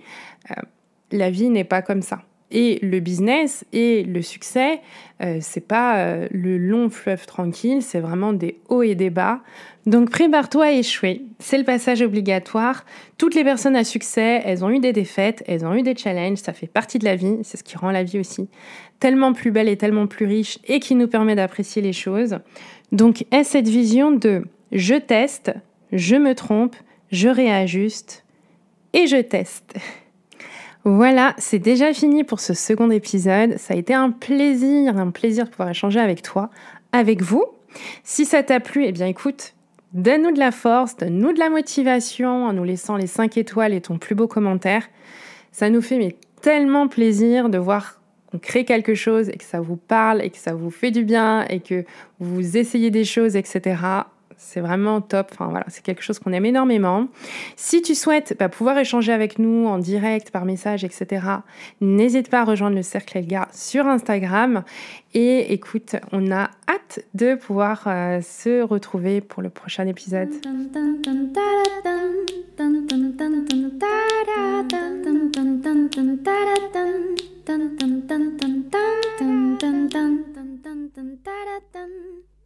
Euh, 0.51 0.55
la 1.11 1.31
vie 1.31 1.49
n'est 1.49 1.65
pas 1.65 1.83
comme 1.83 2.03
ça. 2.03 2.23
Et 2.51 2.79
le 2.81 3.01
business 3.01 3.67
et 3.75 4.05
le 4.05 4.23
succès, 4.23 4.81
euh, 5.23 5.39
c'est 5.43 5.67
pas 5.67 5.99
euh, 5.99 6.29
le 6.31 6.57
long 6.57 6.89
fleuve 6.89 7.27
tranquille, 7.27 7.83
c'est 7.83 8.01
vraiment 8.01 8.33
des 8.33 8.59
hauts 8.69 8.83
et 8.83 8.95
des 8.95 9.11
bas. 9.11 9.41
Donc 9.85 10.11
prépare-toi 10.11 10.67
à 10.67 10.71
échouer, 10.71 11.23
c'est 11.39 11.59
le 11.59 11.65
passage 11.65 12.01
obligatoire. 12.01 12.87
Toutes 13.19 13.35
les 13.35 13.45
personnes 13.45 13.77
à 13.77 13.85
succès, 13.85 14.43
elles 14.45 14.65
ont 14.65 14.71
eu 14.71 14.81
des 14.81 14.93
défaites, 14.93 15.43
elles 15.47 15.65
ont 15.67 15.75
eu 15.75 15.83
des 15.83 15.97
challenges, 15.97 16.39
ça 16.39 16.53
fait 16.53 16.67
partie 16.67 16.99
de 16.99 17.05
la 17.05 17.17
vie, 17.17 17.37
c'est 17.43 17.59
ce 17.59 17.65
qui 17.65 17.77
rend 17.77 17.91
la 17.91 18.03
vie 18.03 18.19
aussi 18.19 18.49
tellement 19.01 19.33
plus 19.33 19.51
belle 19.51 19.69
et 19.69 19.77
tellement 19.77 20.07
plus 20.07 20.27
riche 20.27 20.59
et 20.67 20.81
qui 20.81 20.95
nous 20.95 21.09
permet 21.09 21.35
d'apprécier 21.35 21.83
les 21.83 21.93
choses. 21.93 22.39
Donc 22.93 23.25
aie 23.31 23.45
cette 23.45 23.69
vision 23.69 24.11
de 24.11 24.45
je 24.73 24.95
teste, 24.95 25.53
je 25.93 26.17
me 26.17 26.35
trompe, 26.35 26.77
je 27.11 27.29
réajuste 27.29 28.25
et 28.93 29.07
je 29.07 29.17
teste. 29.17 29.75
Voilà, 30.91 31.35
c'est 31.37 31.59
déjà 31.59 31.93
fini 31.93 32.25
pour 32.25 32.41
ce 32.41 32.55
second 32.55 32.91
épisode. 32.91 33.59
Ça 33.59 33.75
a 33.75 33.77
été 33.77 33.93
un 33.93 34.11
plaisir, 34.11 34.97
un 34.97 35.11
plaisir 35.11 35.45
de 35.45 35.51
pouvoir 35.51 35.69
échanger 35.69 36.01
avec 36.01 36.23
toi, 36.23 36.49
avec 36.93 37.21
vous. 37.21 37.45
Si 38.05 38.25
ça 38.25 38.43
t'a 38.43 38.59
plu, 38.59 38.87
eh 38.87 38.93
bien 38.93 39.07
écoute, 39.07 39.53
donne-nous 39.93 40.33
de 40.33 40.39
la 40.39 40.51
force, 40.51 40.97
donne-nous 40.97 41.35
de 41.35 41.39
la 41.39 41.51
motivation 41.51 42.47
en 42.47 42.55
nous 42.55 42.65
laissant 42.65 42.97
les 42.97 43.07
5 43.07 43.37
étoiles 43.37 43.75
et 43.75 43.83
ton 43.83 43.99
plus 43.99 44.15
beau 44.15 44.29
commentaire. 44.29 44.89
Ça 45.53 45.69
nous 45.69 45.83
fait 45.83 46.17
tellement 46.41 46.89
plaisir 46.89 47.51
de 47.51 47.59
voir 47.59 48.01
qu'on 48.31 48.39
crée 48.39 48.65
quelque 48.65 48.95
chose 48.95 49.29
et 49.29 49.37
que 49.37 49.45
ça 49.45 49.61
vous 49.61 49.77
parle 49.77 50.23
et 50.25 50.31
que 50.31 50.39
ça 50.39 50.55
vous 50.55 50.71
fait 50.71 50.91
du 50.91 51.05
bien 51.05 51.45
et 51.51 51.61
que 51.61 51.85
vous 52.19 52.57
essayez 52.57 52.91
des 52.91 53.05
choses, 53.05 53.37
etc 53.37 53.77
c'est 54.39 54.61
vraiment 54.61 55.01
top. 55.01 55.29
Enfin 55.33 55.49
voilà, 55.49 55.67
c'est 55.69 55.83
quelque 55.83 56.03
chose 56.03 56.19
qu'on 56.19 56.33
aime 56.33 56.47
énormément. 56.47 57.09
Si 57.57 57.83
tu 57.83 57.95
souhaites 57.95 58.37
bah, 58.39 58.49
pouvoir 58.49 58.79
échanger 58.79 59.13
avec 59.13 59.39
nous 59.39 59.67
en 59.67 59.79
direct, 59.79 60.31
par 60.31 60.45
message, 60.45 60.85
etc., 60.85 61.27
n'hésite 61.81 62.31
pas 62.31 62.41
à 62.41 62.45
rejoindre 62.45 62.77
le 62.77 62.83
Cercle 62.83 63.19
Elga 63.19 63.49
sur 63.53 63.87
Instagram. 63.87 64.63
Et 65.15 65.53
écoute, 65.53 65.97
on 66.13 66.31
a 66.31 66.51
hâte 66.69 67.01
de 67.15 67.35
pouvoir 67.35 67.83
euh, 67.87 68.21
se 68.23 68.63
retrouver 68.63 69.21
pour 69.21 69.43
le 69.43 69.51
prochain 69.51 69.87
épisode. 69.87 70.31